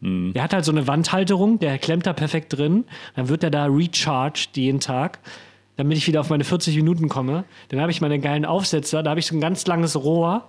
[0.02, 0.34] Mhm.
[0.34, 2.86] Der hat halt so eine Wandhalterung, der klemmt da perfekt drin.
[3.16, 5.20] Dann wird er da recharged jeden Tag,
[5.76, 7.46] damit ich wieder auf meine 40 Minuten komme.
[7.70, 10.48] Dann habe ich meine geilen Aufsetzer, da habe ich so ein ganz langes Rohr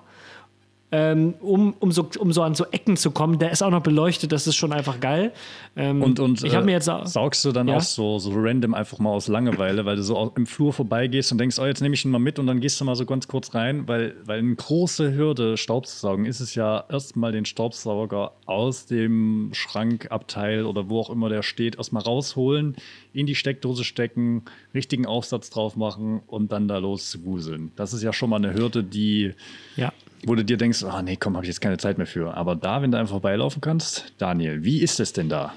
[0.93, 3.39] ähm, um, um, so, um so an so Ecken zu kommen.
[3.39, 5.33] Der ist auch noch beleuchtet, das ist schon einfach geil.
[5.75, 7.77] Ähm, und und ich äh, mir jetzt saugst du dann ja?
[7.77, 11.39] auch so, so random einfach mal aus Langeweile, weil du so im Flur vorbeigehst und
[11.39, 13.27] denkst, oh, jetzt nehme ich ihn mal mit und dann gehst du mal so ganz
[13.27, 17.47] kurz rein, weil, weil eine große Hürde, Staub zu saugen, ist es ja erstmal den
[17.47, 22.77] Staubsauger aus dem Schrankabteil oder wo auch immer der steht, erstmal rausholen,
[23.13, 27.73] in die Steckdose stecken, richtigen Aufsatz drauf machen und dann da los zu wuseln.
[27.75, 29.33] Das ist ja schon mal eine Hürde, die
[29.77, 29.93] ja
[30.25, 32.35] wo du dir denkst, ah oh, nee, komm, habe ich jetzt keine Zeit mehr für.
[32.35, 35.53] Aber da, wenn du einfach vorbeilaufen kannst, Daniel, wie ist es denn da?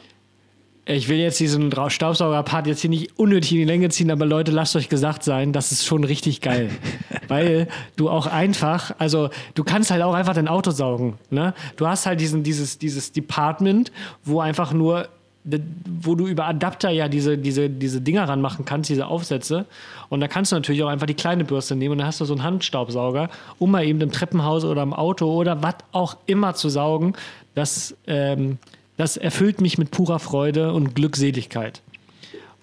[0.86, 4.51] Ich will jetzt diesen Staubsauger-Part jetzt hier nicht unnötig in die Länge ziehen, aber Leute,
[4.51, 6.72] lasst euch gesagt sein, das ist schon richtig geil.
[7.28, 11.20] Weil du auch einfach, also du kannst halt auch einfach dein Auto saugen.
[11.30, 11.53] Ne?
[11.76, 13.91] Du hast halt diesen, dieses, dieses Department,
[14.24, 15.10] wo einfach nur
[15.43, 19.65] wo du über Adapter ja diese, diese, diese Dinger ranmachen kannst, diese Aufsätze.
[20.09, 22.25] Und da kannst du natürlich auch einfach die kleine Bürste nehmen und dann hast du
[22.25, 26.55] so einen Handstaubsauger, um mal eben im Treppenhaus oder im Auto oder was auch immer
[26.55, 27.13] zu saugen.
[27.55, 28.57] Das, ähm,
[28.97, 31.81] das erfüllt mich mit purer Freude und Glückseligkeit.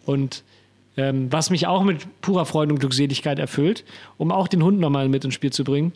[0.04, 0.44] Und
[0.96, 3.84] ähm, was mich auch mit purer Freude und Glückseligkeit erfüllt,
[4.18, 5.92] um auch den Hund nochmal mit ins Spiel zu bringen.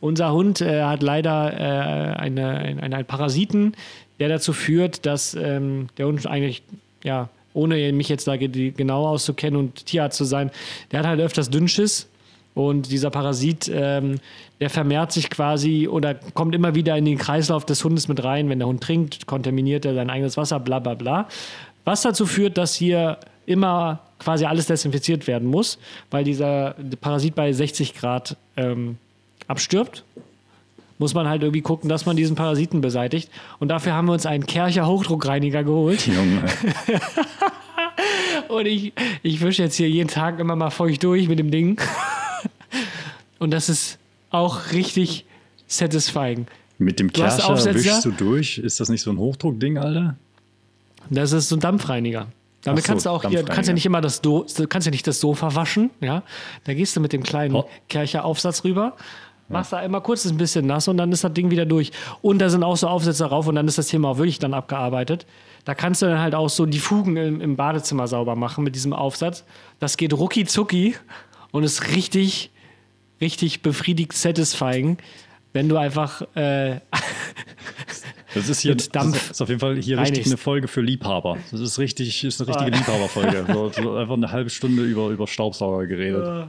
[0.00, 3.74] Unser Hund äh, hat leider äh, eine, eine, einen Parasiten,
[4.22, 6.62] der dazu führt, dass ähm, der Hund eigentlich,
[7.02, 10.52] ja, ohne mich jetzt da genau auszukennen und Tierarzt zu sein,
[10.92, 12.08] der hat halt öfters Dünnschiss.
[12.54, 14.20] Und dieser Parasit, ähm,
[14.60, 18.48] der vermehrt sich quasi oder kommt immer wieder in den Kreislauf des Hundes mit rein.
[18.48, 21.28] Wenn der Hund trinkt, kontaminiert er sein eigenes Wasser, bla bla bla.
[21.84, 25.80] Was dazu führt, dass hier immer quasi alles desinfiziert werden muss,
[26.12, 28.98] weil dieser Parasit bei 60 Grad ähm,
[29.48, 30.04] abstirbt.
[30.98, 33.30] Muss man halt irgendwie gucken, dass man diesen Parasiten beseitigt.
[33.58, 36.06] Und dafür haben wir uns einen Kercher Hochdruckreiniger geholt.
[36.06, 36.42] Junge.
[38.48, 41.80] Und ich, ich wische jetzt hier jeden Tag immer mal feucht durch mit dem Ding.
[43.38, 43.98] Und das ist
[44.30, 45.24] auch richtig
[45.66, 46.46] satisfying.
[46.78, 47.78] Mit dem Du Kercher Aufsetzer?
[47.78, 48.58] wischst du durch.
[48.58, 50.16] Ist das nicht so ein Hochdruckding, Alter?
[51.10, 52.26] Das ist so ein Dampfreiniger.
[52.62, 54.86] Damit so, kannst du auch hier, du kannst ja nicht immer das Do du kannst
[54.86, 56.22] ja nicht das Sofa waschen, ja.
[56.62, 57.68] Da gehst du mit dem kleinen Oh.
[57.88, 58.96] Kercher-Aufsatz rüber,
[59.52, 61.92] machst da einmal kurz ein bisschen nass und dann ist das Ding wieder durch.
[62.22, 64.54] Und da sind auch so Aufsätze drauf und dann ist das Thema auch wirklich dann
[64.54, 65.26] abgearbeitet.
[65.64, 68.74] Da kannst du dann halt auch so die Fugen im, im Badezimmer sauber machen mit
[68.74, 69.44] diesem Aufsatz.
[69.78, 70.96] Das geht rucki zucki
[71.52, 72.50] und ist richtig,
[73.20, 74.98] richtig befriedigt satisfying,
[75.52, 76.80] wenn du einfach äh,
[78.34, 80.80] Das ist hier Mit Dampf Das ist auf jeden Fall hier richtig eine Folge für
[80.80, 81.36] Liebhaber.
[81.50, 82.78] Das ist richtig, ist eine richtige Ah.
[82.78, 83.44] Liebhaberfolge.
[83.52, 86.48] So, so einfach eine halbe Stunde über, über Staubsauger geredet.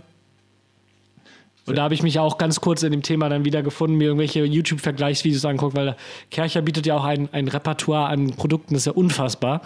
[1.65, 4.05] Und da habe ich mich auch ganz kurz in dem Thema dann wieder gefunden, mir
[4.05, 5.95] irgendwelche YouTube-Vergleichsvideos anguckt, weil
[6.29, 9.61] Kercher bietet ja auch ein, ein Repertoire an Produkten, das ist ja unfassbar.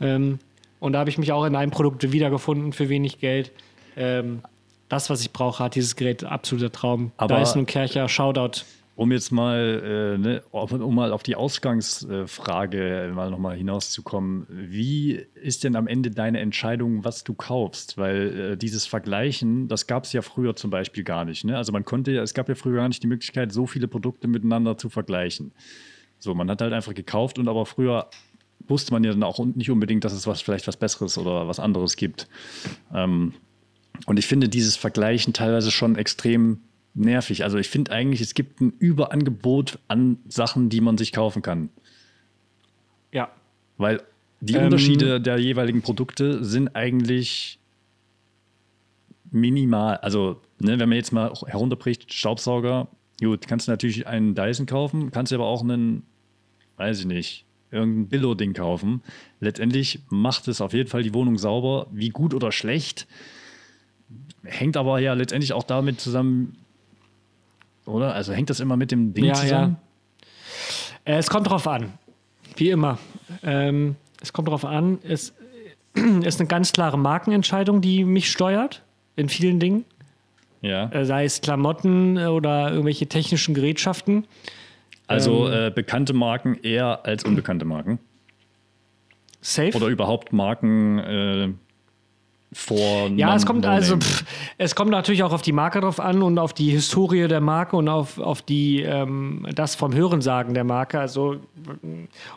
[0.00, 0.38] Ähm,
[0.78, 3.50] und da habe ich mich auch in einem Produkt wiedergefunden für wenig Geld.
[3.96, 4.42] Ähm,
[4.88, 7.10] das, was ich brauche, hat dieses Gerät absoluter Traum.
[7.16, 8.62] Aber- Dyson und Kercher, Shoutout.
[8.96, 15.64] Um jetzt mal, äh, ne, um mal auf die Ausgangsfrage mal nochmal hinauszukommen, wie ist
[15.64, 17.98] denn am Ende deine Entscheidung, was du kaufst?
[17.98, 21.44] Weil äh, dieses Vergleichen, das gab es ja früher zum Beispiel gar nicht.
[21.44, 21.56] Ne?
[21.56, 24.28] Also man konnte, ja- es gab ja früher gar nicht die Möglichkeit, so viele Produkte
[24.28, 25.52] miteinander zu vergleichen.
[26.20, 28.08] So, man hat halt einfach gekauft und aber früher
[28.68, 31.58] wusste man ja dann auch nicht unbedingt, dass es was vielleicht was Besseres oder was
[31.58, 32.28] anderes gibt.
[32.94, 33.34] Ähm,
[34.06, 36.60] und ich finde dieses Vergleichen teilweise schon extrem
[36.94, 37.44] nervig.
[37.44, 41.68] Also ich finde eigentlich, es gibt ein Überangebot an Sachen, die man sich kaufen kann.
[43.12, 43.30] Ja.
[43.76, 44.02] Weil
[44.40, 47.58] die Ähm, Unterschiede der jeweiligen Produkte sind eigentlich
[49.30, 49.96] minimal.
[49.98, 52.88] Also, ne, wenn man jetzt mal herunterbricht, Staubsauger,
[53.20, 56.04] gut, kannst du natürlich einen Dyson kaufen, kannst du aber auch einen,
[56.76, 59.02] weiß ich nicht, irgendein Billo-Ding kaufen.
[59.40, 61.88] Letztendlich macht es auf jeden Fall die Wohnung sauber.
[61.90, 63.08] Wie gut oder schlecht,
[64.44, 66.56] hängt aber ja letztendlich auch damit zusammen,
[67.86, 68.14] oder?
[68.14, 69.76] Also hängt das immer mit dem Ding Ja, zusammen?
[71.04, 71.92] Äh, es kommt drauf an.
[72.56, 72.98] Wie immer.
[73.42, 74.98] Ähm, es kommt drauf an.
[75.04, 75.32] Es
[76.24, 78.82] ist eine ganz klare Markenentscheidung, die mich steuert
[79.14, 79.84] in vielen Dingen.
[80.60, 80.88] Ja.
[80.90, 84.26] Äh, sei es Klamotten äh, oder irgendwelche technischen Gerätschaften.
[85.06, 85.66] Also Ähm.
[85.68, 87.98] äh, bekannte Marken eher als unbekannte Marken.
[89.40, 89.76] Safe.
[89.76, 91.48] Oder überhaupt Marken äh,
[92.54, 93.08] vor.
[93.16, 94.24] ja, es kommt also, pff,
[94.58, 97.76] es kommt natürlich auch auf die Marke drauf an und auf die Historie der Marke
[97.76, 100.98] und auf, auf die, ähm, das vom Hörensagen der Marke.
[100.98, 101.36] Also,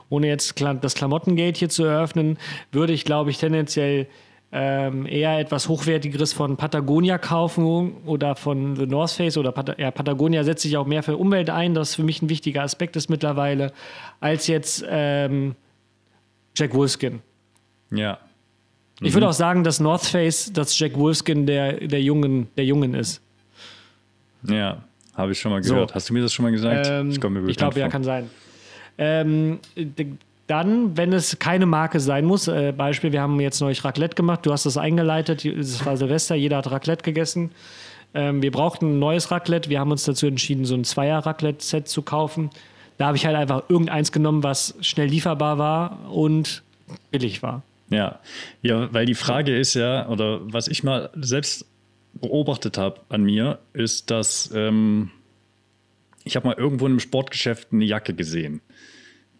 [0.09, 2.37] ohne jetzt das Klamottengate hier zu eröffnen,
[2.71, 4.07] würde ich, glaube ich, tendenziell
[4.51, 9.91] ähm, eher etwas Hochwertigeres von Patagonia kaufen oder von The North Face oder Pat ja,
[9.91, 13.09] Patagonia setzt sich auch mehr für Umwelt ein, das für mich ein wichtiger Aspekt ist
[13.09, 13.73] mittlerweile,
[14.21, 15.55] als jetzt ähm,
[16.55, 17.21] Jack Wolfskin.
[17.91, 18.19] Ja.
[19.01, 22.93] Ich würde auch sagen, dass North Face, dass Jack Wolfskin der, der, Jungen, der Jungen
[22.95, 23.21] ist.
[24.47, 24.83] Ja,
[25.15, 25.73] habe ich schon mal So.
[25.73, 25.93] gehört.
[25.93, 26.87] Hast du mir das schon mal gesagt?
[26.89, 28.29] Ähm, ich bekannt glaube, ja, kann sein.
[28.97, 29.59] Ähm,
[30.47, 34.45] dann, wenn es keine Marke sein muss, äh, Beispiel, wir haben jetzt neulich Raclette gemacht,
[34.45, 37.51] du hast das eingeleitet, es war Silvester, jeder hat Raclette gegessen.
[38.13, 42.01] Ähm, wir brauchten ein neues Raclette, wir haben uns dazu entschieden, so ein Zweier-Raclette-Set zu
[42.01, 42.49] kaufen.
[42.97, 46.63] Da habe ich halt einfach irgendeins genommen, was schnell lieferbar war und
[47.11, 47.61] billig war.
[47.89, 48.19] Ja.
[48.61, 51.65] ja, weil die Frage ist ja, oder was ich mal selbst
[52.13, 55.11] beobachtet habe an mir, ist, dass ähm,
[56.23, 58.61] ich habe mal irgendwo in einem Sportgeschäft eine Jacke gesehen.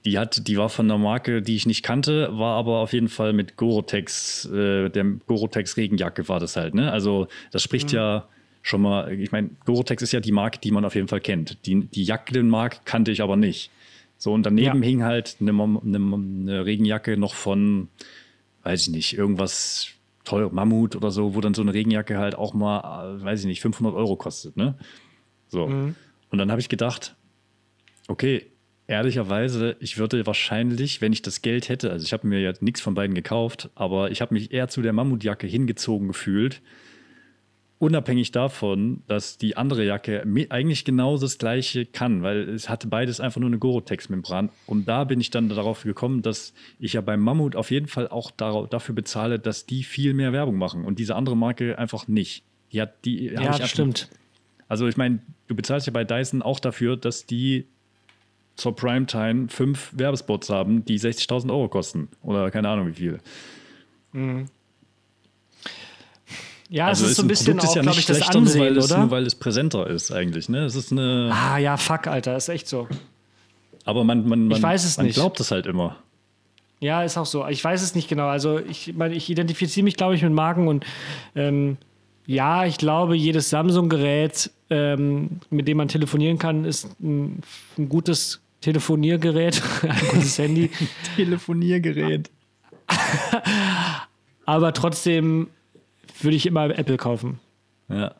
[0.06, 3.10] Die, hat, die war von einer Marke, die ich nicht kannte, war aber auf jeden
[3.10, 6.74] Fall mit Gorotex, äh, der Gorotex Regenjacke war das halt.
[6.76, 6.90] Ne?
[6.92, 8.28] Also das spricht ja
[8.62, 11.66] schon mal, ich meine, Gorotex ist ja die Marke, die man auf jeden Fall kennt.
[11.66, 13.70] Die, die Jackenmarke kannte ich aber nicht.
[14.18, 14.88] So, und daneben Ja.
[14.88, 17.90] hing halt eine, eine, eine Regenjacke noch von,
[18.68, 19.88] weiß ich nicht, irgendwas
[20.26, 23.46] teuer, Mammut oder so, wo dann so eine Regenjacke halt auch mal, äh, weiß ich
[23.46, 24.58] nicht, 500 Euro kostet.
[24.58, 24.76] Ne?
[25.48, 25.68] So.
[26.30, 27.16] Und dann habe ich gedacht,
[28.10, 28.46] okay,
[28.88, 32.82] ehrlicherweise, ich würde wahrscheinlich, wenn ich das Geld hätte, also ich habe mir ja nichts
[32.82, 36.62] von beiden gekauft, aber ich habe mich eher zu der Mammutjacke hingezogen gefühlt.
[37.80, 43.20] Unabhängig davon, dass die andere Jacke eigentlich genau das gleiche kann, weil es hatte beides
[43.20, 44.50] einfach nur eine Gore-Tex-Membran.
[44.66, 48.08] Und da bin ich dann darauf gekommen, dass ich ja beim Mammut auf jeden Fall
[48.08, 52.44] auch dafür bezahle, dass die viel mehr Werbung machen und diese andere Marke einfach nicht.
[52.72, 53.26] Die hat die.
[53.28, 54.10] Ja, ich stimmt.
[54.68, 57.68] also ich meine, du bezahlst ja bei Dyson auch dafür, dass die
[58.56, 62.10] zur Primetime fünf Werbespots haben, die 60.000 Euro kosten.
[62.24, 63.20] Oder keine Ahnung wie viel.
[66.70, 68.34] Ja, also es ist so ein bisschen Produkt auch, ja glaube nicht ich, das schlechter,
[68.40, 69.00] nur Ansehen, weil, es, oder?
[69.02, 70.50] nur weil es präsenter ist eigentlich.
[70.50, 70.66] Ne?
[70.66, 72.88] Es ist eine, Ah ja, fuck, Alter, ist echt so.
[73.86, 75.16] aber man, man, man, Ich weiß es man nicht.
[75.16, 75.96] glaubt es halt immer.
[76.80, 77.48] Ja, ist auch so.
[77.48, 78.28] Ich weiß es nicht genau.
[78.28, 80.86] Also ich meine, ich identifiziere mich, glaube ich, mit Marken und
[81.36, 81.78] ähm,
[82.26, 87.40] ja, ich glaube, jedes Samsung-Gerät, ähm, mit dem man telefonieren kann, ist ein,
[87.78, 90.70] ein gutes Telefoniergerät, ein gutes Handy.
[91.16, 92.30] Telefoniergerät.
[94.46, 95.48] Aber trotzdem
[96.24, 97.40] würde ich immer Apple kaufen.
[97.90, 98.16] Ja.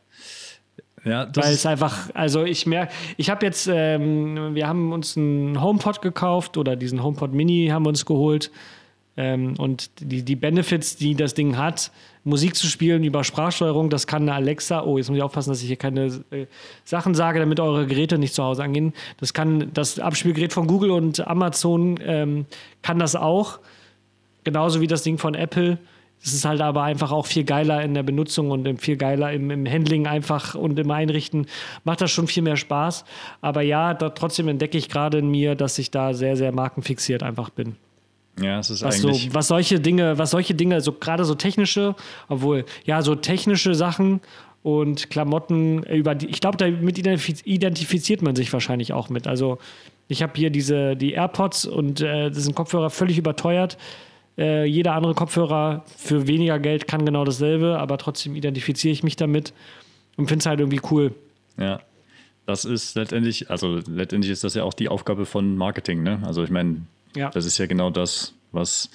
[1.06, 5.62] Ja, Weil es einfach, also ich merke, ich habe jetzt, ähm, wir haben uns einen
[5.62, 8.52] HomePod gekauft oder diesen HomePod Mini haben wir uns geholt.
[9.16, 11.92] Ähm, und die, die Benefits, die das Ding hat,
[12.24, 14.84] Musik zu spielen über Sprachsteuerung, das kann eine Alexa.
[14.84, 16.46] Oh, jetzt muss ich aufpassen, dass ich hier keine äh,
[16.84, 18.94] Sachen sage, damit eure Geräte nicht zu Hause angehen.
[19.20, 22.46] Das kann das Abspielgerät von Google und Amazon ähm,
[22.82, 23.60] kann das auch.
[24.44, 25.80] Genauso wie das Ding von Apple.
[26.24, 29.50] Es ist halt aber einfach auch viel geiler in der Benutzung und viel geiler im,
[29.52, 31.46] im Handling einfach und im Einrichten.
[31.84, 33.06] Macht das schon viel mehr Spaß.
[33.40, 37.24] Aber ja, da, trotzdem entdecke ich gerade in mir, dass ich da sehr, sehr markenfixiert
[37.24, 37.76] einfach bin.
[38.42, 39.34] ja, es ist Was, so, eigentlich.
[39.34, 41.96] was solche Dinge, was solche Dinge, so gerade so technische,
[42.28, 44.20] obwohl, ja, so technische Sachen
[44.64, 49.28] und Klamotten, über die, ich glaube, damit identifiz- identifiziert man sich wahrscheinlich auch mit.
[49.28, 49.60] Also
[50.10, 53.78] ich habe hier diese, die AirPods und äh, das sind Kopfhörer völlig überteuert.
[54.38, 59.16] Äh, jeder andere Kopfhörer für weniger Geld kann genau dasselbe, aber trotzdem identifiziere ich mich
[59.16, 59.54] damit
[60.16, 61.14] und finde es halt irgendwie cool.
[61.58, 61.80] Ja.
[62.46, 66.20] Das ist letztendlich, also letztendlich ist das ja auch die Aufgabe von Marketing, ne?
[66.26, 66.82] Also ich meine,
[67.16, 67.30] Ja.
[67.30, 68.90] das ist ja genau das, was.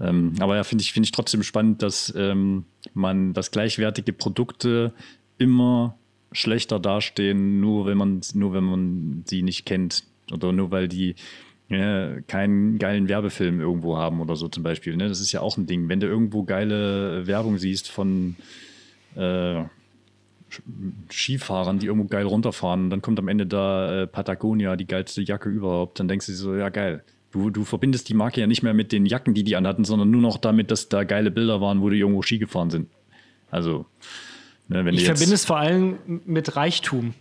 [0.00, 2.64] Ähm, aber ja, finde ich, finde ich trotzdem spannend, dass ähm,
[2.94, 4.94] man, dass gleichwertige Produkte
[5.36, 5.98] immer
[6.32, 10.04] schlechter dastehen, nur wenn man, nur wenn man sie nicht kennt.
[10.32, 11.16] Oder nur weil die
[11.68, 14.96] ja, keinen geilen Werbefilm irgendwo haben oder so zum Beispiel.
[14.96, 15.08] Ne?
[15.08, 15.88] Das ist ja auch ein Ding.
[15.88, 18.36] Wenn du irgendwo geile Werbung siehst von
[19.16, 19.64] äh,
[21.10, 25.48] Skifahrern, die irgendwo geil runterfahren, dann kommt am Ende da äh, Patagonia, die geilste Jacke
[25.48, 27.02] überhaupt, dann denkst du so, ja geil.
[27.32, 30.10] Du, du verbindest die Marke ja nicht mehr mit den Jacken, die die anhatten, sondern
[30.10, 32.88] nur noch damit, dass da geile Bilder waren, wo die irgendwo Ski gefahren sind.
[33.50, 33.86] Also,
[34.68, 37.14] ne, wenn Ich verbinde es vor allem mit Reichtum.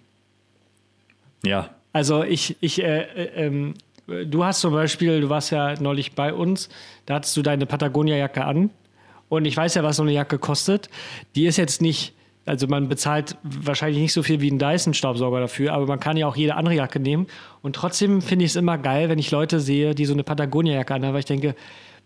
[1.44, 3.74] ja, Also ich, ich, äh, äh, ähm,
[4.08, 6.70] du hast zum Beispiel, du warst ja neulich bei uns,
[7.06, 8.70] da hattest du deine Patagonia-Jacke an
[9.30, 10.90] und ich weiß ja, was so eine Jacke kostet.
[11.36, 12.14] Die ist jetzt nicht,
[12.46, 16.28] also man bezahlt wahrscheinlich nicht so viel wie ein Dyson-Staubsauger dafür, aber man kann ja
[16.28, 17.28] auch jede andere Jacke nehmen
[17.62, 20.94] und trotzdem finde ich es immer geil, wenn ich Leute sehe, die so eine Patagonia-Jacke
[20.94, 21.56] anhaben, weil ich denke,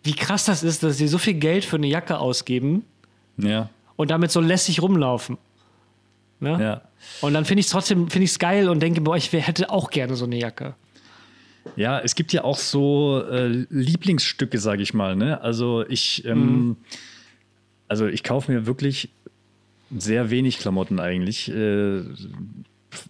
[0.03, 2.85] wie krass das ist, dass sie so viel Geld für eine Jacke ausgeben
[3.37, 5.37] ja, und damit so lässig rumlaufen.
[6.39, 6.57] Ne?
[6.61, 6.81] ja.
[7.21, 9.89] Und dann finde ich es trotzdem finde ich's geil und denke, boah, ich hätte auch
[9.89, 10.75] gerne so eine Jacke.
[11.75, 15.15] Ja, es gibt ja auch so äh, Lieblingsstücke, sage ich mal.
[15.15, 15.41] Ne?
[15.41, 16.75] Also ich, ähm,
[17.87, 19.09] also ich kaufe mir wirklich
[19.97, 21.49] sehr wenig Klamotten eigentlich.
[21.49, 22.01] Äh,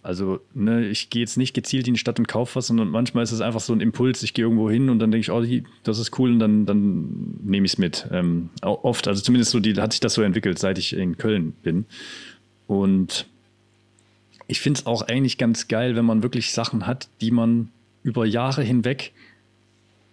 [0.02, 3.24] also ne, ich gehe jetzt nicht gezielt in die Stadt und kaufe was, sondern manchmal
[3.24, 4.22] ist es einfach so ein Impuls.
[4.22, 6.66] Ich gehe irgendwo hin und dann denke ich, oh, die- das ist cool und dann,
[6.66, 8.06] dann nehme ich es mit.
[8.12, 11.52] Ähm, oft, also zumindest so die, hat sich das so entwickelt, seit ich in Köln
[11.62, 11.86] bin.
[12.66, 13.26] Und
[14.48, 17.68] ich finde es auch eigentlich ganz geil, wenn man wirklich Sachen hat, die man
[18.02, 19.12] über Jahre hinweg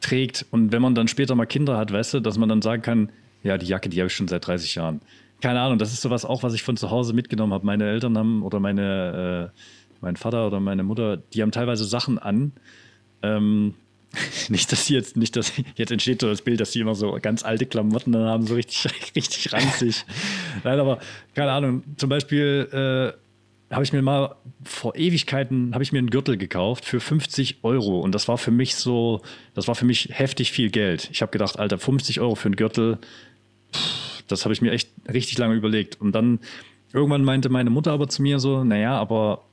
[0.02, 0.46] trägt.
[0.52, 3.10] Und wenn man dann später mal Kinder hat, weißt du, dass man dann sagen kann,
[3.44, 5.02] ja, die Jacke, die habe ich schon seit 30 Jahren.
[5.42, 7.66] Keine Ahnung, das ist sowas auch, was ich von zu Hause mitgenommen habe.
[7.66, 9.60] Meine Eltern haben oder meine, äh,
[10.02, 12.54] mein Vater oder meine Mutter, die haben teilweise Sachen an.
[13.22, 13.76] Ähm,
[14.50, 17.18] nicht, dass sie jetzt, nicht, dass jetzt entsteht so das Bild, dass sie immer so
[17.22, 20.06] ganz alte Klamotten dann haben, so richtig, richtig ranzig.
[20.64, 21.00] Nein, aber
[21.36, 21.84] keine Ahnung.
[21.98, 23.27] Zum Beispiel äh,
[23.72, 28.00] habe ich mir mal vor Ewigkeiten habe ich mir einen Gürtel gekauft für 50 Euro
[28.00, 29.22] und das war für mich so,
[29.56, 31.10] das war für mich heftig viel Geld.
[31.12, 32.98] Ich habe gedacht, Alter, 50 Euro für einen Gürtel,
[33.74, 36.00] pff, das habe ich mir echt richtig lange überlegt.
[36.00, 36.40] Und dann
[36.94, 39.44] irgendwann meinte meine Mutter aber zu mir so, naja, aber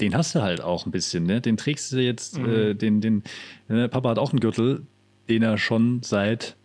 [0.00, 1.40] den hast du halt auch ein bisschen, ne?
[1.40, 3.22] Den trägst du jetzt, äh, den, den,
[3.68, 4.82] äh, Papa hat auch einen Gürtel,
[5.28, 6.56] den er schon seit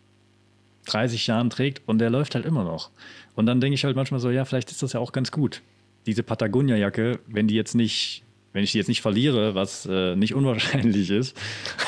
[0.88, 2.89] 30 Jahren trägt und der läuft halt immer noch.
[3.36, 5.61] Und dann denke ich halt manchmal so, ja, vielleicht ist das ja auch ganz gut.
[6.06, 8.24] Diese Patagonia-Jacke, wenn die jetzt nicht,
[8.54, 11.38] wenn ich die jetzt nicht verliere, was äh, nicht unwahrscheinlich ist,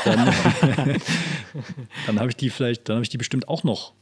[0.06, 0.26] dann,
[2.06, 3.94] dann habe ich die vielleicht, dann habe ich die bestimmt auch noch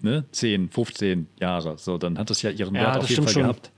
[0.00, 1.76] ne, 10, 15 Jahre.
[1.78, 3.42] So, dann hat das ja ihren Ja, Wert auf jeden Fall schon.
[3.42, 3.70] gehabt.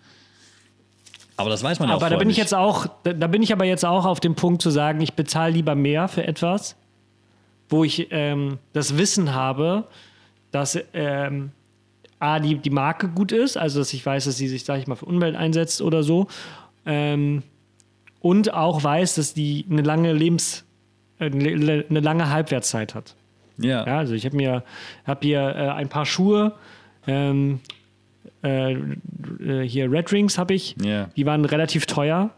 [1.39, 3.43] Aber das weiß man ja auch Aber da bin ich jetzt auch, da, da bin
[3.43, 6.77] ich aber jetzt auch auf dem Punkt zu sagen, ich bezahle lieber mehr für etwas,
[7.69, 9.85] wo ich ähm, das Wissen habe,
[10.51, 11.53] dass ähm,
[12.19, 14.87] A, die, die Marke gut ist, also dass ich weiß, dass sie sich, sag ich
[14.87, 16.27] mal, für Umwelt einsetzt oder so.
[16.85, 17.43] Ähm,
[18.21, 20.65] und auch weiß, dass die eine lange Lebens,
[21.19, 23.15] äh, eine lange Halbwertszeit hat.
[23.59, 23.87] Ja.
[23.87, 24.63] Ja, also ich habe mir
[25.07, 26.55] hab hier äh, ein paar Schuhe,
[27.07, 27.61] Ähm,
[28.43, 30.77] äh, äh, hier Red Rings habe ich.
[30.83, 31.09] Ja.
[31.17, 32.31] Die waren relativ teuer.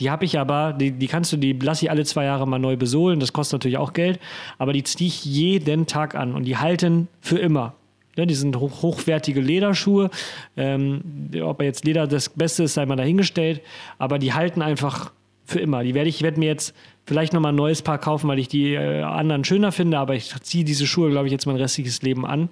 [0.00, 2.58] Die habe ich aber, die, die kannst du, die lasse ich alle zwei Jahre mal
[2.58, 3.20] neu besohlen.
[3.20, 4.18] Das kostet natürlich auch Geld.
[4.56, 7.74] Aber die ziehe ich jeden Tag an und die halten für immer.
[8.20, 10.10] Ja, die sind hoch, hochwertige Lederschuhe.
[10.58, 13.62] Ähm, ob jetzt Leder das Beste ist, sei mal dahingestellt.
[13.96, 15.12] Aber die halten einfach
[15.46, 15.82] für immer.
[15.82, 16.74] Die werde ich, werde mir jetzt
[17.06, 19.98] vielleicht nochmal ein neues Paar kaufen, weil ich die äh, anderen schöner finde.
[19.98, 22.50] Aber ich ziehe diese Schuhe, glaube ich, jetzt mein restliches Leben an.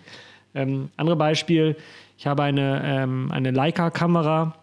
[0.55, 1.77] Ähm, andere Beispiel,
[2.17, 4.55] ich habe eine, ähm, eine Leica-Kamera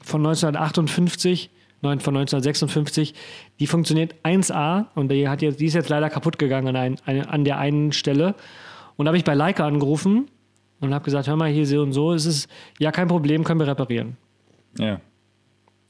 [0.00, 1.50] von 1958,
[1.82, 3.12] nein, von 1956.
[3.60, 7.26] Die funktioniert 1A und die, hat jetzt, die ist jetzt leider kaputt gegangen an, ein,
[7.28, 8.34] an der einen Stelle.
[8.96, 10.30] Und da habe ich bei Leica angerufen
[10.80, 13.60] und habe gesagt, hör mal, hier so und so ist es, ja, kein Problem, können
[13.60, 14.16] wir reparieren.
[14.78, 15.00] Ja.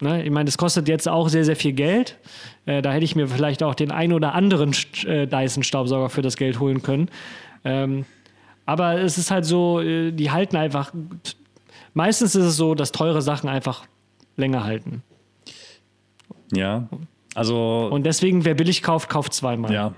[0.00, 0.24] Ne?
[0.24, 2.18] Ich meine, das kostet jetzt auch sehr, sehr viel Geld.
[2.66, 4.74] Äh, da hätte ich mir vielleicht auch den ein oder anderen
[5.07, 7.09] äh, Dyson-Staubsauger für das Geld holen können.
[7.64, 8.05] Ähm,
[8.66, 10.92] aber es ist halt so, äh, die halten einfach.
[11.94, 13.84] Meistens ist es so, dass teure Sachen einfach
[14.36, 15.03] länger halten.
[16.53, 16.88] Ja.
[17.34, 19.72] Also, Und deswegen, wer billig kauft, kauft zweimal.
[19.72, 19.94] ja.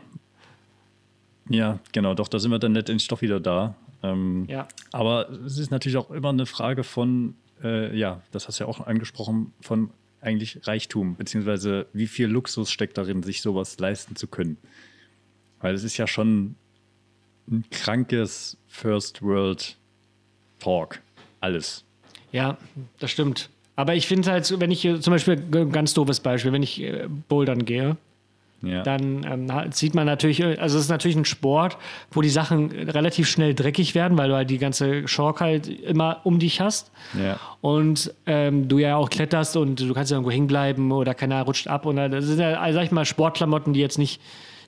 [1.48, 3.74] Ja, genau, doch, da sind wir dann letztendlich doch wieder da.
[4.02, 4.66] Ähm, Ja.
[4.92, 8.70] Aber es ist natürlich auch immer eine Frage von, äh, ja, das hast du ja
[8.70, 9.90] auch angesprochen, von
[10.20, 14.56] eigentlich Reichtum, beziehungsweise wie viel Luxus steckt darin, sich sowas leisten zu können.
[15.60, 16.56] Weil es ist ja schon
[17.50, 19.76] ein krankes First World
[20.60, 21.00] Talk.
[21.40, 21.84] Alles.
[22.32, 22.56] Ja,
[22.98, 23.50] das stimmt.
[23.76, 26.62] Aber ich finde halt, so, wenn ich hier zum Beispiel, ein ganz doofes Beispiel, wenn
[26.62, 27.96] ich äh, bouldern gehe,
[28.66, 28.82] Ja.
[28.82, 31.76] dann ähm, sieht man natürlich, äh, also es ist natürlich ein Sport,
[32.10, 36.20] wo die Sachen relativ schnell dreckig werden, weil du halt die ganze Chalk halt immer
[36.24, 36.90] um dich hast.
[37.18, 37.38] ja.
[37.60, 41.42] Und ähm, du ja auch kletterst und du kannst ja irgendwo hängen bleiben oder keiner
[41.42, 41.86] rutscht ab.
[41.86, 44.20] Und das sind ja, also sag ich mal, Sportklamotten, die jetzt nicht,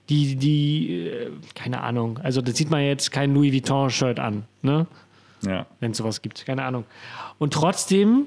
[0.09, 4.87] die, die, äh, keine Ahnung, also da sieht man jetzt kein Louis Vuitton-Shirt an, ne?
[5.47, 5.67] Ja.
[5.81, 6.85] wenn es sowas gibt, keine Ahnung.
[7.39, 8.27] Und trotzdem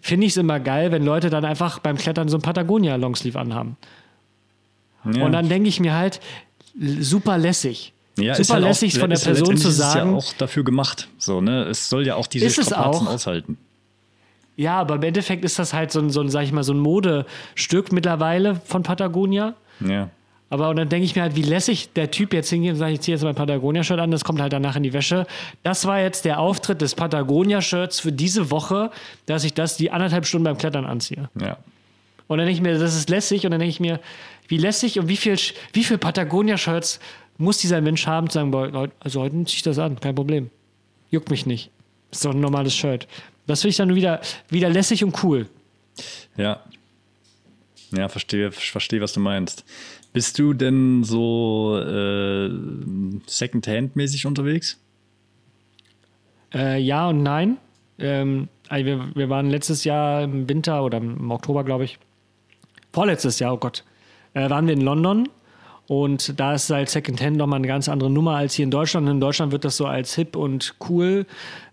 [0.00, 3.38] finde ich es immer geil, wenn Leute dann einfach beim Klettern so ein Patagonia Longsleeve
[3.38, 3.76] anhaben.
[5.12, 5.24] Ja.
[5.24, 6.20] Und dann denke ich mir halt,
[7.00, 7.92] super lässig.
[8.18, 10.10] Ja, ist super halt auch- lässig von der Person zu letztendlich ist sagen.
[10.12, 11.08] ja auch dafür gemacht.
[11.18, 11.64] So, ne?
[11.64, 13.12] Es soll ja auch diese Strapazen auch.
[13.14, 13.58] aushalten.
[14.56, 16.72] Ja, aber im Endeffekt ist das halt so ein, so ein, sag ich mal, so
[16.72, 19.54] ein Modestück mittlerweile von Patagonia.
[19.80, 20.10] Ja.
[20.50, 22.92] Aber und dann denke ich mir halt, wie lässig der Typ jetzt hingeht und sagt,
[22.92, 25.26] ich ziehe jetzt mein Patagonia-Shirt an, das kommt halt danach in die Wäsche.
[25.64, 28.92] Das war jetzt der Auftritt des Patagonia-Shirts für diese Woche,
[29.26, 31.28] dass ich das die anderthalb Stunden beim Klettern anziehe.
[31.40, 31.56] Ja.
[32.28, 33.44] Und dann denke ich mir, das ist lässig.
[33.44, 33.98] Und dann denke ich mir,
[34.48, 35.36] wie lässig und wie viel,
[35.72, 37.00] wie viel Patagonia-Shirts
[37.38, 40.14] muss dieser Mensch haben, zu sagen, boah, Leute, also heute ziehe ich das an, kein
[40.14, 40.50] Problem.
[41.10, 41.70] Juckt mich nicht.
[42.10, 43.08] Ist doch ein normales Shirt.
[43.46, 45.48] Das finde ich dann wieder, wieder lässig und cool.
[46.36, 46.62] Ja.
[47.96, 49.64] Ja, verstehe, verstehe, was du meinst.
[50.12, 52.50] Bist du denn so äh,
[53.26, 54.80] Second-Hand-mäßig unterwegs?
[56.52, 57.56] Äh, ja und nein.
[57.98, 61.98] Ähm, also wir, wir waren letztes Jahr im Winter oder im Oktober, glaube ich.
[62.92, 63.84] Vorletztes Jahr, oh Gott.
[64.34, 65.28] Äh, waren wir in London
[65.86, 69.08] und da ist halt Secondhand nochmal eine ganz andere Nummer als hier in Deutschland.
[69.08, 71.26] In Deutschland wird das so als hip und cool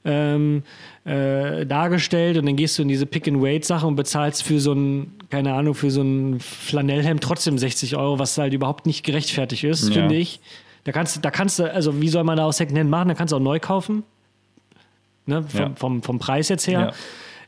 [0.06, 0.64] ähm,
[1.06, 5.54] äh, dargestellt und dann gehst du in diese Pick-and-Wait-Sache und bezahlst für so ein, keine
[5.54, 9.94] Ahnung, für so ein Flanellhemd trotzdem 60 Euro, was halt überhaupt nicht gerechtfertigt ist, Ja.
[9.96, 10.40] finde ich.
[10.84, 13.08] Da kannst, du- da kannst du, also wie soll man da auch Secondhand machen?
[13.10, 14.04] Da kannst du auch neu kaufen.
[15.26, 15.44] Ne?
[15.48, 15.72] Vom, Ja.
[15.76, 16.80] vom, vom Preis jetzt her.
[16.80, 16.92] Ja.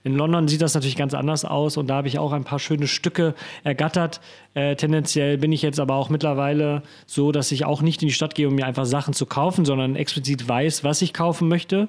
[0.04, 2.60] In London sieht das natürlich ganz anders aus und da habe ich auch ein paar
[2.60, 4.20] schöne Stücke ergattert.
[4.54, 8.14] Äh, tendenziell bin ich jetzt aber auch mittlerweile so, dass ich auch nicht in die
[8.14, 11.88] Stadt gehe, um mir einfach Sachen zu kaufen, sondern explizit weiß, was ich kaufen möchte.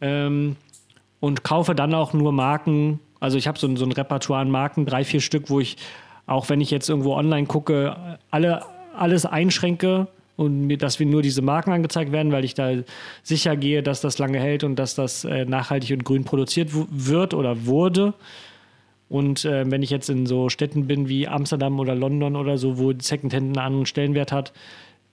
[0.00, 0.56] Ähm,
[1.20, 2.98] und kaufe dann auch nur Marken.
[3.20, 5.76] Also ich habe so, so ein Repertoire an Marken, drei, vier Stück, wo ich,
[6.26, 8.62] auch wenn ich jetzt irgendwo online gucke, alle,
[8.96, 12.72] alles einschränke und mir, dass wir nur diese Marken angezeigt werden, weil ich da
[13.22, 17.34] sicher gehe, dass das lange hält und dass das äh, nachhaltig und grün produziert wird
[17.34, 18.14] oder wurde.
[19.08, 22.78] Und äh, wenn ich jetzt in so Städten bin wie Amsterdam oder London oder so,
[22.78, 24.52] wo Secondhand einen anderen Stellenwert hat,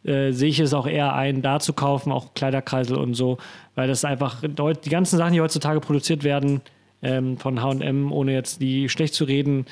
[0.05, 3.37] äh, sehe ich es auch eher ein, da zu kaufen, auch Kleiderkreisel und so,
[3.75, 6.61] weil das einfach die ganzen Sachen, die heutzutage produziert werden
[7.01, 9.65] ähm, von H&M, ohne jetzt die schlecht zu reden,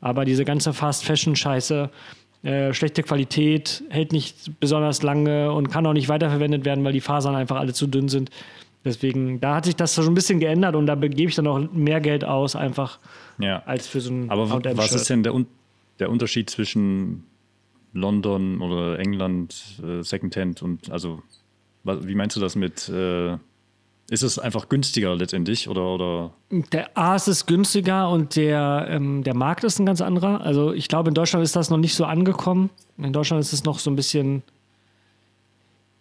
[0.00, 1.90] aber diese ganze Fast-Fashion-Scheiße,
[2.46, 7.00] äh, schlechte Qualität, hält nicht besonders lange und kann auch nicht weiterverwendet werden, weil die
[7.00, 8.30] Fasern einfach alle zu dünn sind.
[8.84, 11.58] Deswegen, da hat sich das schon ein bisschen geändert und da gebe ich dann auch
[11.72, 13.00] mehr Geld aus, einfach
[13.40, 13.62] Ja.
[13.66, 15.46] als für so ein Aber was ist denn der, Un
[15.98, 17.24] der Unterschied zwischen
[17.92, 21.22] London oder England, äh, Secondhand und also
[21.84, 22.88] wie meinst du das mit?
[22.88, 23.38] Äh,
[24.08, 26.30] ist es einfach günstiger letztendlich oder oder?
[26.72, 30.40] Der A ist es günstiger und der, ähm, der Markt ist ein ganz anderer.
[30.42, 32.70] Also ich glaube, in Deutschland ist das noch nicht so angekommen.
[32.98, 34.42] In Deutschland ist es noch so ein bisschen,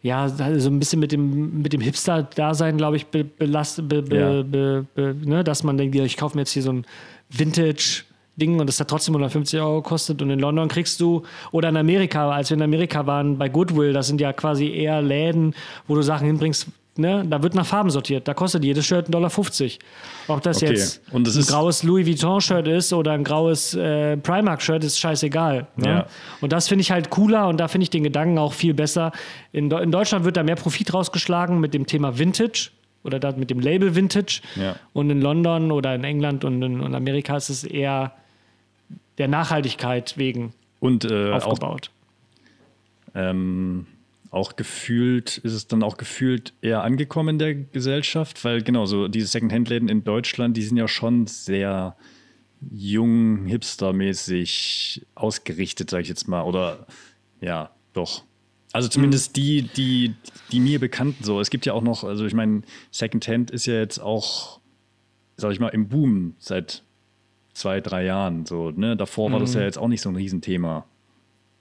[0.03, 4.41] ja, so ein bisschen mit dem, mit dem Hipster-Dasein, glaube ich, belastet, be, be, Ja.
[4.43, 5.43] be, be, ne?
[5.43, 6.85] dass man denkt, ich kaufe mir jetzt hier so ein
[7.29, 10.21] Vintage-Ding und das hat trotzdem 150 Euro gekostet.
[10.21, 13.93] Und in London kriegst du, oder in Amerika, als wir in Amerika waren, bei Goodwill,
[13.93, 15.55] das sind ja quasi eher Läden,
[15.87, 16.67] wo du Sachen hinbringst,
[16.97, 17.25] ne?
[17.29, 18.27] da wird nach Farben sortiert.
[18.27, 19.31] Da kostet jedes Shirt 1,50 Dollar.
[20.27, 20.71] Ob das Okay.
[20.73, 25.67] jetzt Und ein graues Louis Vuitton-Shirt ist oder ein graues äh, Primark-Shirt, ist scheißegal.
[25.75, 25.87] Ne?
[25.87, 26.07] Ja.
[26.41, 29.11] Und das finde ich halt cooler und da finde ich den Gedanken auch viel besser.
[29.51, 32.69] In, in Deutschland wird da mehr Profit rausgeschlagen mit dem Thema Vintage
[33.03, 34.41] oder da mit dem Label Vintage.
[34.55, 34.75] Ja.
[34.93, 38.13] Und in London oder in England und in, in Amerika ist es eher
[39.17, 41.89] der Nachhaltigkeit wegen Und äh, auch, aufgebaut.
[43.13, 43.85] ähm,
[44.35, 49.07] auch gefühlt, ist es dann auch gefühlt eher angekommen in der Gesellschaft, weil genau so
[49.07, 51.95] diese Secondhand-Läden in Deutschland, die sind ja schon sehr
[52.69, 56.41] jung, hipstermäßig ausgerichtet, sage ich jetzt mal.
[56.43, 56.85] Oder
[57.39, 58.25] ja, doch.
[58.73, 60.15] Also zumindest die, die,
[60.51, 61.39] die mir bekannten so.
[61.39, 64.59] Es gibt ja auch noch, also ich meine, Secondhand ist ja jetzt auch,
[65.37, 66.83] sag ich mal, im Boom seit
[67.53, 68.45] zwei, drei Jahren.
[68.45, 68.97] So, ne?
[68.97, 70.85] Davor war das ja jetzt auch nicht so ein Riesenthema.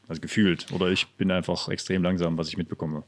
[0.09, 0.67] Also gefühlt.
[0.73, 3.05] Oder ich bin einfach extrem langsam, was ich mitbekomme.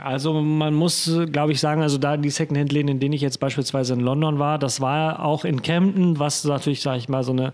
[0.00, 3.94] Also man muss, glaube ich, sagen, also da die Secondhand-Läden, in denen ich jetzt beispielsweise
[3.94, 7.52] in London war, das war auch in Camden, was natürlich, sage ich mal, so eine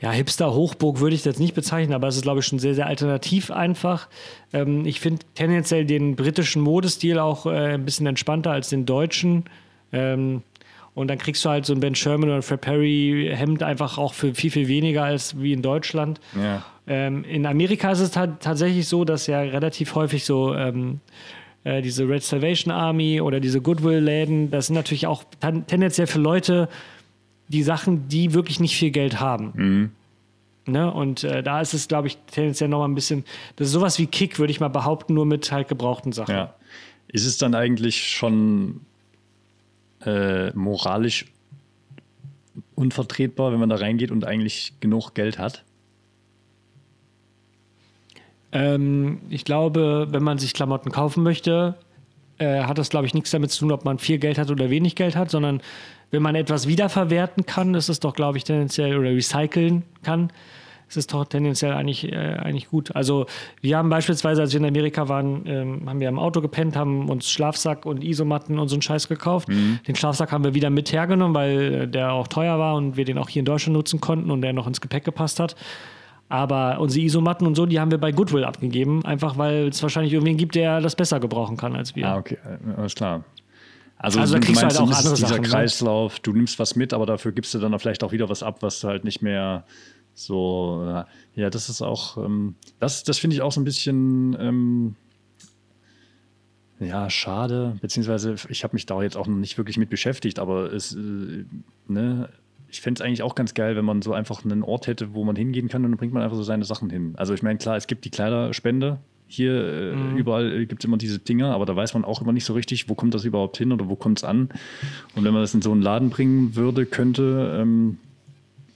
[0.00, 2.86] ja, Hipster-Hochburg würde ich jetzt nicht bezeichnen, aber es ist, glaube ich, schon sehr, sehr
[2.86, 4.08] alternativ einfach.
[4.52, 9.44] Ähm, ich finde tendenziell den britischen Modestil auch äh, ein bisschen entspannter als den deutschen.
[9.92, 10.42] Ähm,
[10.94, 13.98] und dann kriegst du halt so ein Ben Sherman oder ein Fred Perry Hemd einfach
[13.98, 16.20] auch für viel, viel weniger als wie in Deutschland.
[16.34, 16.64] Ja.
[16.86, 21.00] Ähm, in Amerika ist es ta tatsächlich so, dass ja relativ häufig so ähm,
[21.64, 26.68] äh, diese Red Salvation Army oder diese Goodwill-Läden, das sind natürlich auch tendenziell für Leute
[27.48, 29.92] die Sachen, die wirklich nicht viel Geld haben.
[30.66, 30.92] Ne?
[30.92, 33.24] Und äh, da ist es, glaube ich, tendenziell nochmal ein bisschen,
[33.56, 36.34] das ist sowas wie Kick, würde ich mal behaupten, nur mit halt gebrauchten Sachen.
[36.34, 36.54] Ja.
[37.08, 38.82] Ist es dann eigentlich schon
[40.04, 41.26] äh, moralisch
[42.74, 45.64] unvertretbar, wenn man da reingeht und eigentlich genug Geld hat?
[48.52, 51.76] Ähm, ich glaube, wenn man sich Klamotten kaufen möchte,
[52.38, 54.70] äh, hat das, glaube ich, nichts damit zu tun, ob man viel Geld hat oder
[54.70, 55.60] wenig Geld hat, sondern
[56.10, 60.32] wenn man etwas wiederverwerten kann, ist es doch, glaube ich, tendenziell oder recyceln kann,
[60.90, 62.94] ist es doch tendenziell eigentlich, äh, eigentlich gut.
[62.96, 63.26] Also
[63.60, 67.08] wir haben beispielsweise, als wir in Amerika waren, ähm, haben wir im Auto gepennt, haben
[67.08, 69.48] uns Schlafsack und Isomatten und so einen Scheiß gekauft.
[69.48, 73.04] Den Schlafsack haben wir wieder mit hergenommen, weil äh, der auch teuer war und wir
[73.04, 75.54] den auch hier in Deutschland nutzen konnten und der noch ins Gepäck gepasst hat.
[76.28, 80.12] Aber unsere Isomatten und so, die haben wir bei Goodwill abgegeben, einfach weil es wahrscheinlich
[80.12, 82.06] irgendwen gibt, der das besser gebrauchen kann als wir.
[82.08, 82.38] Ah, okay,
[82.76, 83.24] alles klar.
[84.02, 85.48] Also, Also da du kriegst du halt auch andere dieser Sachen, ne?
[85.48, 88.58] Kreislauf, du nimmst was mit, aber dafür gibst du dann vielleicht auch wieder was ab,
[88.62, 89.64] was du halt nicht mehr
[90.20, 94.36] so, äh, ja, das ist auch, ähm, das, das finde ich auch so ein bisschen,
[94.38, 94.94] ähm,
[96.78, 100.72] ja, schade, beziehungsweise ich habe mich da jetzt auch noch nicht wirklich mit beschäftigt, aber
[100.72, 101.44] es, äh,
[101.88, 102.28] ne,
[102.70, 105.24] ich fände es eigentlich auch ganz geil, wenn man so einfach einen Ort hätte, wo
[105.24, 107.14] man hingehen kann und dann bringt man einfach so seine Sachen hin.
[107.16, 108.98] Also ich meine, klar, es gibt die Kleiderspende.
[109.26, 110.16] Hier äh, Mhm.
[110.16, 112.88] überall gibt es immer diese Dinger, aber da weiß man auch immer nicht so richtig,
[112.88, 114.48] wo kommt das überhaupt hin oder wo kommt es an.
[115.14, 117.98] Und wenn man das in so einen Laden bringen würde, könnte, ähm,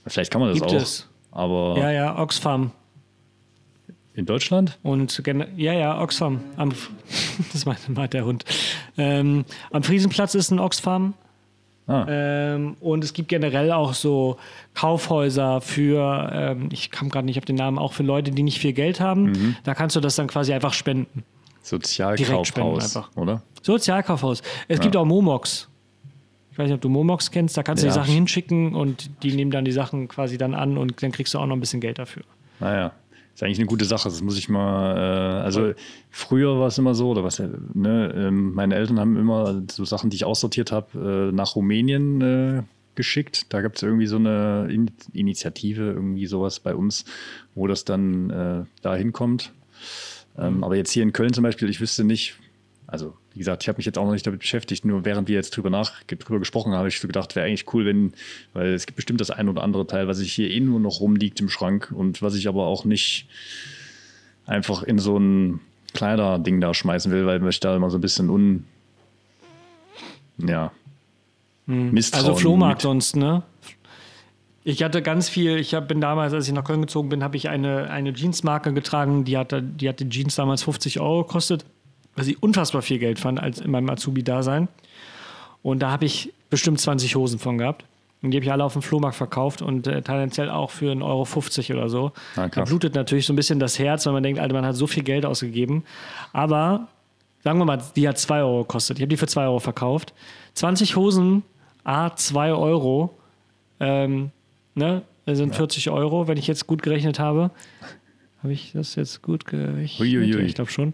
[0.05, 0.75] vielleicht kann man das Gibt auch.
[0.81, 1.09] es.
[1.35, 2.71] Aber Ja, ja, Oxfam.
[4.13, 4.79] in Deutschland?
[4.81, 5.21] Und
[5.57, 6.39] ja, ja, Oxfam.
[6.55, 6.71] Am,
[7.53, 8.45] das meint, der Hund.
[8.97, 11.13] Ähm, am Friesenplatz ist ein Oxfam.
[11.87, 14.37] Ah, Ähm, und es gibt generell auch so
[14.73, 18.57] Kaufhäuser für, ähm, ich kam gerade nicht auf den Namen, auch für Leute, die nicht
[18.57, 19.25] viel Geld haben.
[19.25, 19.55] Mhm.
[19.63, 21.23] Da kannst du das dann quasi einfach spenden.
[21.61, 23.43] Sozialkaufhaus, oder?
[23.61, 24.41] Sozialkaufhaus.
[24.67, 25.67] Es gibt auch Momox.
[26.55, 27.91] Ich weiß nicht, ob du Momox kennst, da kannst du Ja.
[27.91, 31.33] die Sachen hinschicken und die nehmen dann die Sachen quasi dann an und dann kriegst
[31.33, 32.23] du auch noch ein bisschen Geld dafür.
[32.61, 32.93] Naja,
[33.33, 34.07] ist eigentlich eine gute Sache.
[34.07, 34.95] Das muss ich mal.
[34.95, 35.73] Äh, also
[36.11, 37.39] früher war es immer so, oder was?
[37.39, 41.57] äh, Ne, ähm, meine Eltern haben immer so Sachen, die ich aussortiert habe, äh, nach
[41.57, 42.63] Rumänien äh,
[42.95, 43.47] geschickt.
[43.53, 47.03] Da gab es irgendwie so eine In Initiative, irgendwie sowas bei uns,
[47.53, 49.51] wo das dann äh, da hinkommt.
[50.37, 52.35] Ähm, aber jetzt hier in Köln zum Beispiel, ich wüsste nicht.
[52.87, 54.85] Also wie gesagt, ich habe mich jetzt auch noch nicht damit beschäftigt.
[54.85, 57.73] Nur während wir jetzt drüber nach drüber gesprochen haben, habe ich so gedacht, wäre eigentlich
[57.73, 58.13] cool, wenn,
[58.53, 60.99] weil es gibt bestimmt das ein oder andere Teil, was ich hier eh nur noch
[60.99, 63.27] rumliegt im Schrank und was ich aber auch nicht
[64.45, 65.59] einfach in so ein
[65.93, 68.65] Kleiderding da schmeißen will, weil ich da immer so ein bisschen un
[70.37, 70.71] ja
[71.65, 73.43] Misstrauen Also Flohmarkt mit- sonst, ne?
[74.67, 77.37] Ich hatte ganz viel, ich hab, bin damals, als ich nach Köln gezogen bin, habe
[77.37, 81.65] ich eine, eine Jeansmarke getragen, die hatte, die hatte Jeans damals 50 Euro gekostet,
[82.15, 84.67] was ich unfassbar viel Geld fand als in meinem Azubi-Dasein.
[85.61, 87.85] Und da habe ich bestimmt 20 Hosen von gehabt.
[88.21, 91.03] Und die habe ich alle auf dem Flohmarkt verkauft und äh, tendenziell auch für 1,50
[91.69, 92.11] Euro oder so.
[92.35, 94.75] Ah, da blutet natürlich so ein bisschen das Herz, weil man denkt, Alter, man hat
[94.75, 95.83] so viel Geld ausgegeben.
[96.33, 96.87] Aber
[97.43, 98.97] sagen wir mal, die hat 2 Euro gekostet.
[98.97, 100.13] Ich habe die für 2 Euro verkauft.
[100.55, 101.43] 20 Hosen,
[101.83, 103.15] A, 2 Euro.
[103.79, 104.31] Ähm,
[104.73, 105.03] ne?
[105.25, 107.51] Das sind 40 Euro, wenn ich jetzt gut gerechnet habe.
[108.45, 109.99] Habe ich das jetzt gut gerechnet?
[109.99, 110.43] Uiuiui.
[110.43, 110.91] Ich glaube schon.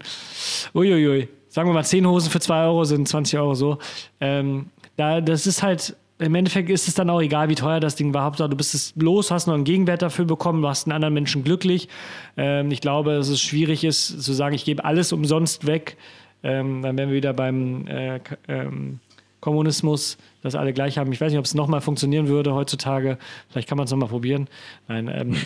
[0.74, 1.28] Uiuiui.
[1.50, 3.76] Sagen wir mal, 10 Hosen für 2 Euro sind 20 Euro so.
[4.22, 7.94] Ähm, da, das ist halt, im Endeffekt ist es dann auch egal, wie teuer das
[7.94, 8.24] Ding war.
[8.24, 11.12] Hauptsache, du bist es los, hast noch einen Gegenwert dafür bekommen, du hast einen anderen
[11.12, 11.90] Menschen glücklich.
[12.38, 15.98] Ähm, ich glaube, dass es schwierig ist, zu sagen, ich gebe alles umsonst weg.
[16.42, 19.00] Ähm, dann wären wir wieder beim äh, ähm,
[19.42, 21.12] Kommunismus, dass alle gleich haben.
[21.12, 23.18] Ich weiß nicht, ob es nochmal funktionieren würde heutzutage.
[23.50, 24.48] Vielleicht kann man es nochmal probieren.
[24.88, 25.36] Nein, ähm,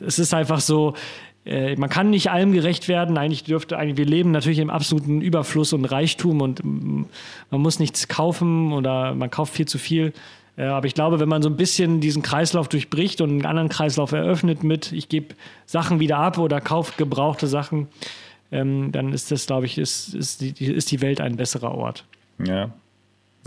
[0.04, 0.94] es ist einfach so,
[1.44, 3.18] äh, man kann nicht allem gerecht werden.
[3.18, 7.04] Eigentlich dürfte, eigentlich, wir leben natürlich im absoluten Überfluss und Reichtum und mm,
[7.50, 10.14] man muss nichts kaufen oder man kauft viel zu viel.
[10.56, 13.68] Äh, aber ich glaube, wenn man so ein bisschen diesen Kreislauf durchbricht und einen anderen
[13.68, 15.34] Kreislauf eröffnet mit, ich gebe
[15.66, 17.88] Sachen wieder ab oder kaufe gebrauchte Sachen,
[18.50, 22.06] ähm, dann ist das, glaube ich, ist, ist, die, ist die Welt ein besserer Ort.
[22.42, 22.70] Ja.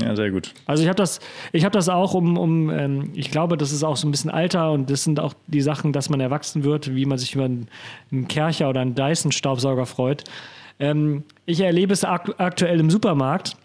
[0.01, 0.53] Ja, sehr gut.
[0.65, 1.19] Also ich habe das,
[1.51, 4.29] ich habe das auch um, um ähm, ich glaube, das ist auch so ein bisschen
[4.31, 7.45] Alter und das sind auch die Sachen, dass man erwachsen wird, wie man sich über
[7.45, 7.67] einen,
[8.11, 10.23] einen Kercher oder einen Dyson-Staubsauger freut.
[10.79, 13.57] Ähm, ich erlebe es ak aktuell im Supermarkt,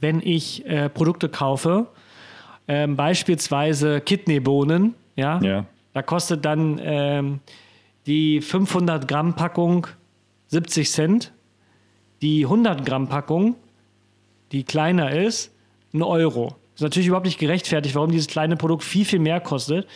[0.00, 1.86] wenn ich äh, Produkte kaufe,
[2.68, 5.64] ähm, beispielsweise Kidneybohnen, ja, Ja.
[5.94, 7.40] da kostet dann ähm,
[8.06, 9.86] die 500 Gramm Packung
[10.48, 11.32] 70 Cent,
[12.20, 13.56] die 100 Gramm Packung
[14.52, 15.52] die kleiner ist,
[15.92, 16.56] ein Euro.
[16.74, 19.86] Ist natürlich überhaupt nicht gerechtfertigt, warum dieses kleine Produkt viel, viel mehr kostet.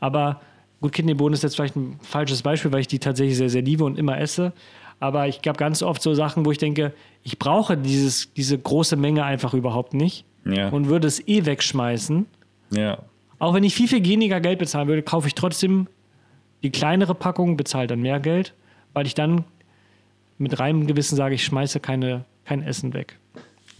[0.00, 0.40] Aber
[0.80, 3.84] gut, Kidneybohnen ist jetzt vielleicht ein falsches Beispiel, weil ich die tatsächlich sehr, sehr liebe
[3.84, 4.52] und immer esse.
[4.98, 8.96] Aber ich habe ganz oft so Sachen, wo ich denke, ich brauche dieses, diese große
[8.96, 10.68] Menge einfach überhaupt nicht Ja.
[10.68, 12.26] und würde es eh wegschmeißen.
[12.70, 12.98] ja.
[13.38, 15.86] Auch wenn ich viel, viel weniger Geld bezahlen würde, kaufe ich trotzdem
[16.62, 18.52] die kleinere Packung, bezahle dann mehr Geld,
[18.92, 19.44] weil ich dann
[20.36, 23.18] mit reinem Gewissen sage, ich schmeiße keine, kein Essen weg.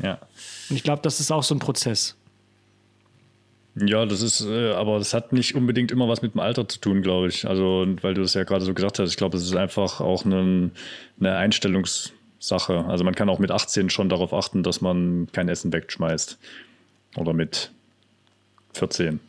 [0.03, 0.19] Ja.
[0.69, 2.17] Und ich glaube, das ist auch so ein Prozess.
[3.77, 6.81] Ja, das ist, äh, aber das hat nicht unbedingt immer was mit dem Alter zu
[6.81, 7.47] tun, glaube ich.
[7.47, 10.25] Also, weil du es ja gerade so gesagt hast, ich glaube, es ist einfach auch
[10.25, 10.71] eine,
[11.21, 12.85] eine Einstellungssache.
[12.87, 16.39] Also man kann auch mit 18 schon darauf achten, dass man kein Essen wegschmeißt.
[17.17, 17.71] Oder mit
[18.75, 19.21] 14.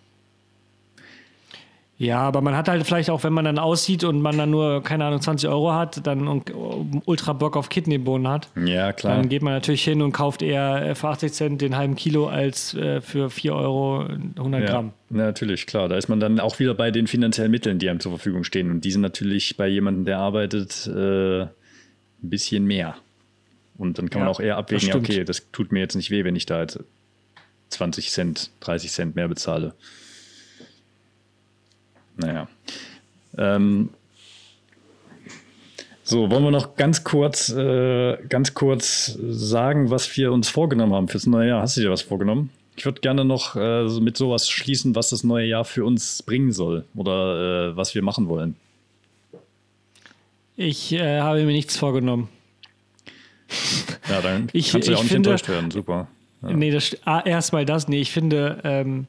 [2.02, 4.82] Ja, aber man hat halt vielleicht auch, wenn man dann aussieht und man dann nur,
[4.82, 6.52] keine Ahnung, 20 Euro hat, dann und
[7.06, 9.16] ultra Bock auf Kidneybohnen hat, Ja, klar.
[9.18, 12.28] dann geht man natürlich hin und kauft eher äh, für 80 Cent den halben Kilo
[12.28, 14.00] als äh, für 4 Euro
[14.36, 14.94] 100 Ja, Gramm.
[15.10, 15.90] natürlich, klar.
[15.90, 18.72] Da ist man dann auch wieder bei den finanziellen Mitteln, die einem zur Verfügung stehen.
[18.72, 21.50] Und die sind natürlich bei jemandem, der arbeitet, äh, ein
[22.24, 22.96] bisschen mehr.
[23.78, 25.10] Und dann kann man Ja, auch eher das abwägen, ja, stimmt.
[25.10, 26.80] okay, das tut mir jetzt nicht weh, wenn ich da jetzt
[27.70, 29.76] 20 Cent, 30 Cent mehr bezahle.
[32.18, 32.48] Naja.
[33.38, 33.90] Ähm,
[36.04, 41.08] so, wollen wir noch ganz kurz, äh, ganz kurz sagen, was wir uns vorgenommen haben
[41.08, 41.62] fürs neue Jahr.
[41.62, 42.50] Hast du dir was vorgenommen?
[42.76, 46.52] Ich würde gerne noch äh, mit sowas schließen, was das neue Jahr für uns bringen
[46.52, 48.56] soll oder äh, was wir machen wollen.
[50.58, 52.30] Ich äh, habe mir nichts vorgenommen.
[54.10, 55.72] Ja, dann Ich- kannst du ja auch ich nicht finde- enttäuscht werden.
[55.72, 56.08] Super.
[56.42, 56.54] Ja.
[56.54, 57.88] Nee, das, ah, erstmal das.
[57.88, 59.08] Nee, ich finde, ähm,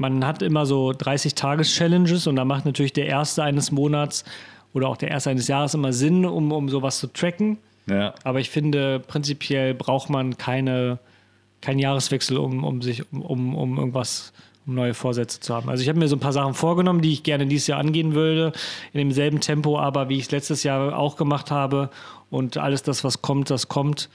[0.00, 4.24] man hat immer so 30-Tages-Challenges und da macht natürlich der erste eines Monats
[4.72, 7.58] oder auch der erste eines Jahres immer Sinn, um, um sowas zu tracken.
[7.86, 10.98] Ja, Aber ich finde, prinzipiell braucht man keine,
[11.60, 14.32] keinen Jahreswechsel, um, um sich, um, um, irgendwas,
[14.66, 15.68] um neue Vorsätze zu haben.
[15.68, 18.14] Also ich habe mir so ein paar Sachen vorgenommen, die ich gerne dieses Jahr angehen
[18.14, 18.52] würde,
[18.94, 21.90] in demselben Tempo, aber wie ich es letztes Jahr auch gemacht habe.
[22.30, 24.08] Und alles das, was kommt, das kommt.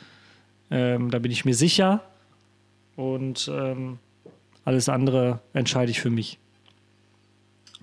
[0.71, 2.01] Ähm, da bin ich mir sicher.
[2.95, 3.99] Und ähm,
[4.65, 6.39] alles andere entscheide ich für mich.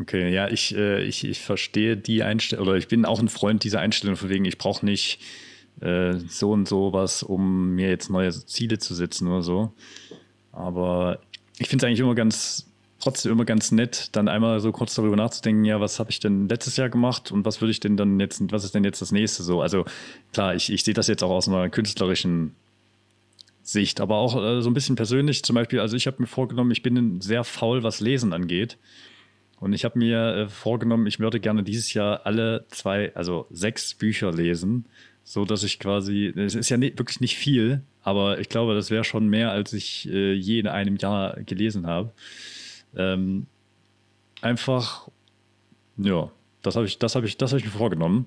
[0.01, 3.63] Okay, ja, ich, äh, ich, ich verstehe die Einstellung, oder ich bin auch ein Freund
[3.63, 5.21] dieser Einstellung, von wegen, ich brauche nicht
[5.81, 9.73] äh, so und so was, um mir jetzt neue Ziele zu setzen oder so.
[10.51, 11.21] Aber
[11.59, 12.67] ich finde es eigentlich immer ganz,
[13.01, 16.49] trotzdem immer ganz nett, dann einmal so kurz darüber nachzudenken, ja, was habe ich denn
[16.49, 19.13] letztes Jahr gemacht und was würde ich denn dann jetzt, was ist denn jetzt das
[19.13, 19.61] nächste so?
[19.61, 19.85] Also
[20.33, 22.57] klar, ich, ich sehe das jetzt auch aus einer künstlerischen
[23.73, 25.43] Sicht, aber auch äh, so ein bisschen persönlich.
[25.43, 28.79] Zum Beispiel, also ich habe mir vorgenommen, ich bin sehr faul, was Lesen angeht.
[29.59, 33.95] Und ich habe mir äh, vorgenommen, ich würde gerne dieses Jahr alle zwei, also sechs
[33.95, 34.87] Bücher lesen,
[35.25, 38.91] so dass ich quasi, es ist ja ni- wirklich nicht viel, aber ich glaube, das
[38.91, 42.11] wäre schon mehr, als ich äh, je in einem Jahr gelesen habe.
[42.97, 43.47] Ähm,
[44.41, 45.09] einfach,
[45.97, 46.29] ja,
[46.63, 48.27] das habe ich, das habe ich, das habe ich mir vorgenommen,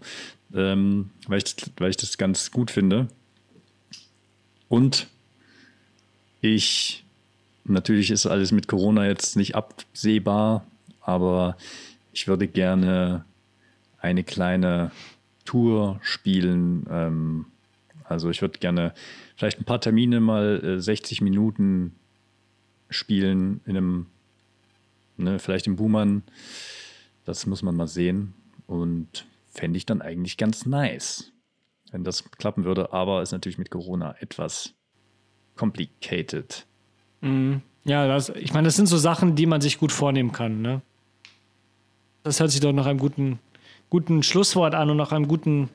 [0.54, 3.10] ähm, weil, ich, weil ich das ganz gut finde.
[4.70, 5.08] Und
[6.48, 7.04] ich,
[7.64, 10.66] natürlich ist alles mit Corona jetzt nicht absehbar,
[11.02, 11.58] aber
[12.14, 13.26] ich würde gerne
[14.00, 14.92] eine kleine
[15.46, 17.46] Tour spielen, ähm,
[18.08, 18.94] Also ich würde gerne
[19.36, 21.96] vielleicht ein paar Termine mal äh, 60 Minuten
[22.90, 24.06] spielen in einem,
[25.18, 26.24] ne, vielleicht im Buhmann.
[27.26, 28.34] Das muss man mal sehen.
[28.68, 31.32] Und fände ich dann eigentlich ganz nice,
[31.92, 32.94] wenn das klappen würde.
[32.94, 34.75] Aber ist natürlich mit Corona etwas
[35.56, 36.66] complicated.
[37.86, 40.62] Ja, das, ich meine, das sind so Sachen, die man sich gut vornehmen kann.
[40.62, 40.82] Ne?
[42.24, 43.40] Das hört sich doch nach einem guten,
[43.90, 45.70] guten Schlusswort an und nach einem guten,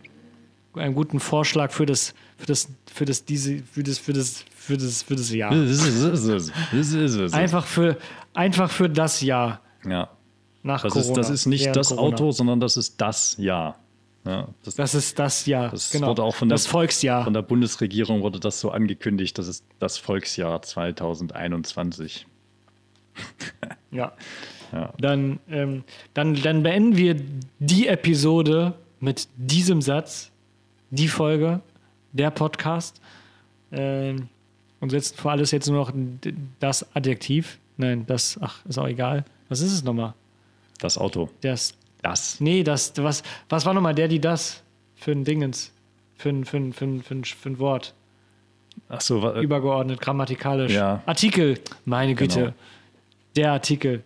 [0.74, 4.76] einem guten Vorschlag für das, für das, für das, diese, für das, für das, für
[4.76, 5.50] das, für das Jahr.
[7.32, 7.96] Einfach für,
[8.34, 10.08] einfach für das Jahr Ja,
[10.62, 11.10] nach das Corona.
[11.10, 12.14] ist, das ist nicht das Corona.
[12.14, 13.76] Auto, sondern das ist das Jahr.
[14.26, 15.70] Ja, das, Das ist das Jahr.
[15.70, 16.08] Das genau.
[16.08, 17.24] wurde auch von der- das Volksjahr.
[17.24, 22.26] von der Bundesregierung wurde das so angekündigt, das ist das Volksjahr 2021.
[23.90, 24.12] Ja.
[24.72, 24.92] Ja.
[25.00, 25.82] Dann, ähm,
[26.14, 27.16] dann, dann beenden wir
[27.58, 30.30] die Episode mit diesem Satz,
[30.90, 31.60] die Folge,
[32.12, 33.00] der Podcast
[33.72, 34.28] ähm,
[34.78, 35.92] und setzen vor alles jetzt nur noch
[36.60, 37.58] das Adjektiv.
[37.78, 39.24] Nein, das, ach, ist auch egal.
[39.48, 40.14] Was ist es nochmal?
[40.78, 41.28] Das Auto.
[41.40, 42.40] Das, Das.
[42.40, 44.62] nee, das, was, was war nochmal der, die das
[44.94, 45.72] für ein Dingens?
[46.16, 47.94] Für ein, für ein, für ein, für ein, für ein Wort.
[48.88, 50.72] Ach so, wa- Übergeordnet, grammatikalisch.
[50.72, 51.02] Ja.
[51.06, 52.40] Artikel, meine Güte.
[52.40, 52.52] Genau.
[53.36, 54.02] Der Artikel.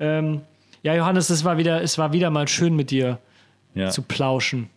[0.00, 0.42] Ähm,
[0.82, 3.18] ja, Johannes, es war, wieder, es war wieder mal schön mit dir
[3.74, 4.70] ja, zu plauschen.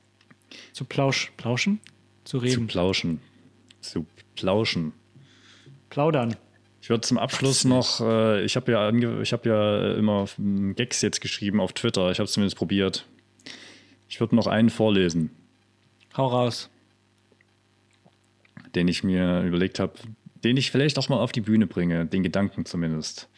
[0.74, 1.80] Zu plausch, plauschen?
[2.24, 2.68] Zu zu reden.
[2.68, 3.22] plauschen.
[3.82, 4.94] Zu plauschen.
[5.90, 6.36] Plaudern.
[6.82, 8.90] Ich würde zum Abschluss noch, äh, ich habe ja,
[9.22, 13.06] ich hab ja immer mm, Gags jetzt geschrieben auf Twitter, ich habe es zumindest probiert.
[14.10, 15.30] Ich würde noch einen vorlesen,
[16.18, 16.70] Hau raus.
[18.76, 19.94] den ich mir überlegt habe,
[20.44, 23.30] den ich vielleicht auch mal auf die Bühne bringe, den Gedanken zumindest.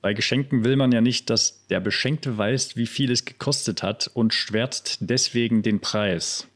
[0.00, 4.10] Bei Geschenken will man ja nicht, dass der Beschenkte weiß, wie viel es gekostet hat
[4.14, 6.48] und schwärzt deswegen den Preis.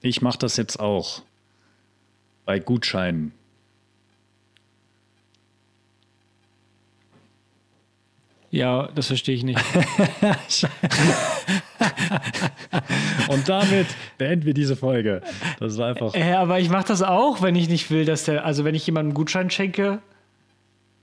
[0.00, 1.22] Ich mache das jetzt auch.
[2.44, 3.32] Bei Gutscheinen.
[8.50, 9.60] Ja, das verstehe ich nicht.
[13.28, 13.86] Und damit
[14.16, 15.20] beenden wir diese Folge.
[15.60, 16.14] Das war einfach.
[16.14, 18.86] äh, aber ich mache das auch, wenn ich nicht will, dass der, also wenn ich
[18.86, 20.00] jemandem einen Gutschein schenke.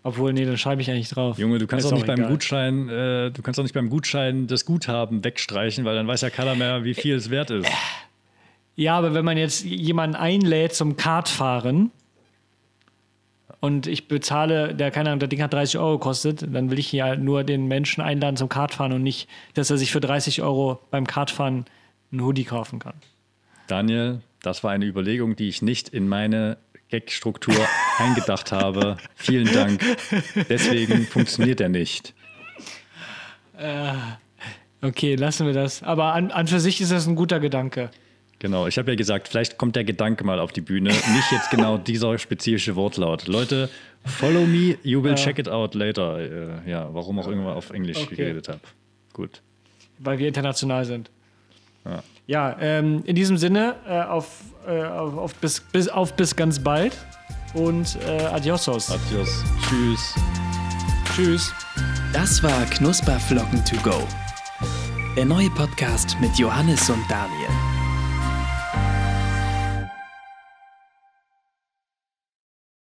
[0.02, 1.38] Obwohl, nee, dann schreibe ich eigentlich drauf.
[1.39, 2.32] Junge, du kannst Ist auch nicht beim egal.
[2.32, 6.30] Gutschein, äh, du kannst auch nicht beim Gutschein das Guthaben wegstreichen, weil dann weiß ja
[6.30, 7.68] keiner mehr, wie viel es wert ist.
[8.76, 11.91] Ja, aber wenn man jetzt jemanden einlädt zum Kartfahren
[13.66, 16.91] und ich bezahle, der keine Ahnung, das Ding hat 30 Euro gekostet, dann will ich
[16.91, 20.80] ja nur den Menschen einladen zum Kartfahren und nicht, dass er sich für 30 Euro
[20.91, 21.66] beim Kartfahren
[22.11, 22.93] einen Hoodie kaufen kann.
[23.68, 26.57] Daniel, das war eine Überlegung, die ich nicht in meine
[26.89, 27.55] Gag-Struktur
[27.97, 28.97] eingedacht habe.
[29.16, 29.82] Vielen Dank.
[30.47, 32.13] Deswegen funktioniert er nicht.
[34.82, 35.82] Okay, lassen wir das.
[35.82, 37.89] Aber an, an für sich ist das ein guter Gedanke.
[38.46, 40.89] Genau, ich habe ja gesagt, vielleicht kommt der Gedanke mal auf die Bühne.
[40.89, 43.26] Nicht jetzt genau dieser spezifische Wortlaut.
[43.28, 43.70] Leute,
[44.06, 46.20] follow me, you will check it out later.
[46.20, 48.16] Äh, ja, warum auch irgendwann auf Englisch Okay.
[48.16, 48.60] geredet habe.
[49.14, 49.41] Gut.
[49.98, 51.10] weil wir international sind.
[51.86, 52.04] Ja.
[52.28, 56.60] Ja, ähm, in diesem Sinne, äh, auf, äh, auf, auf, bis, bis, auf bis ganz
[56.60, 56.96] bald
[57.56, 58.91] und äh, adiosos.
[58.91, 59.43] Adios.
[59.68, 60.14] Tschüss.
[61.16, 61.54] Tschüss.
[62.14, 64.04] Das war Knusperflocken to go.
[65.18, 67.74] Der neue Podcast mit Johannes und Daniel.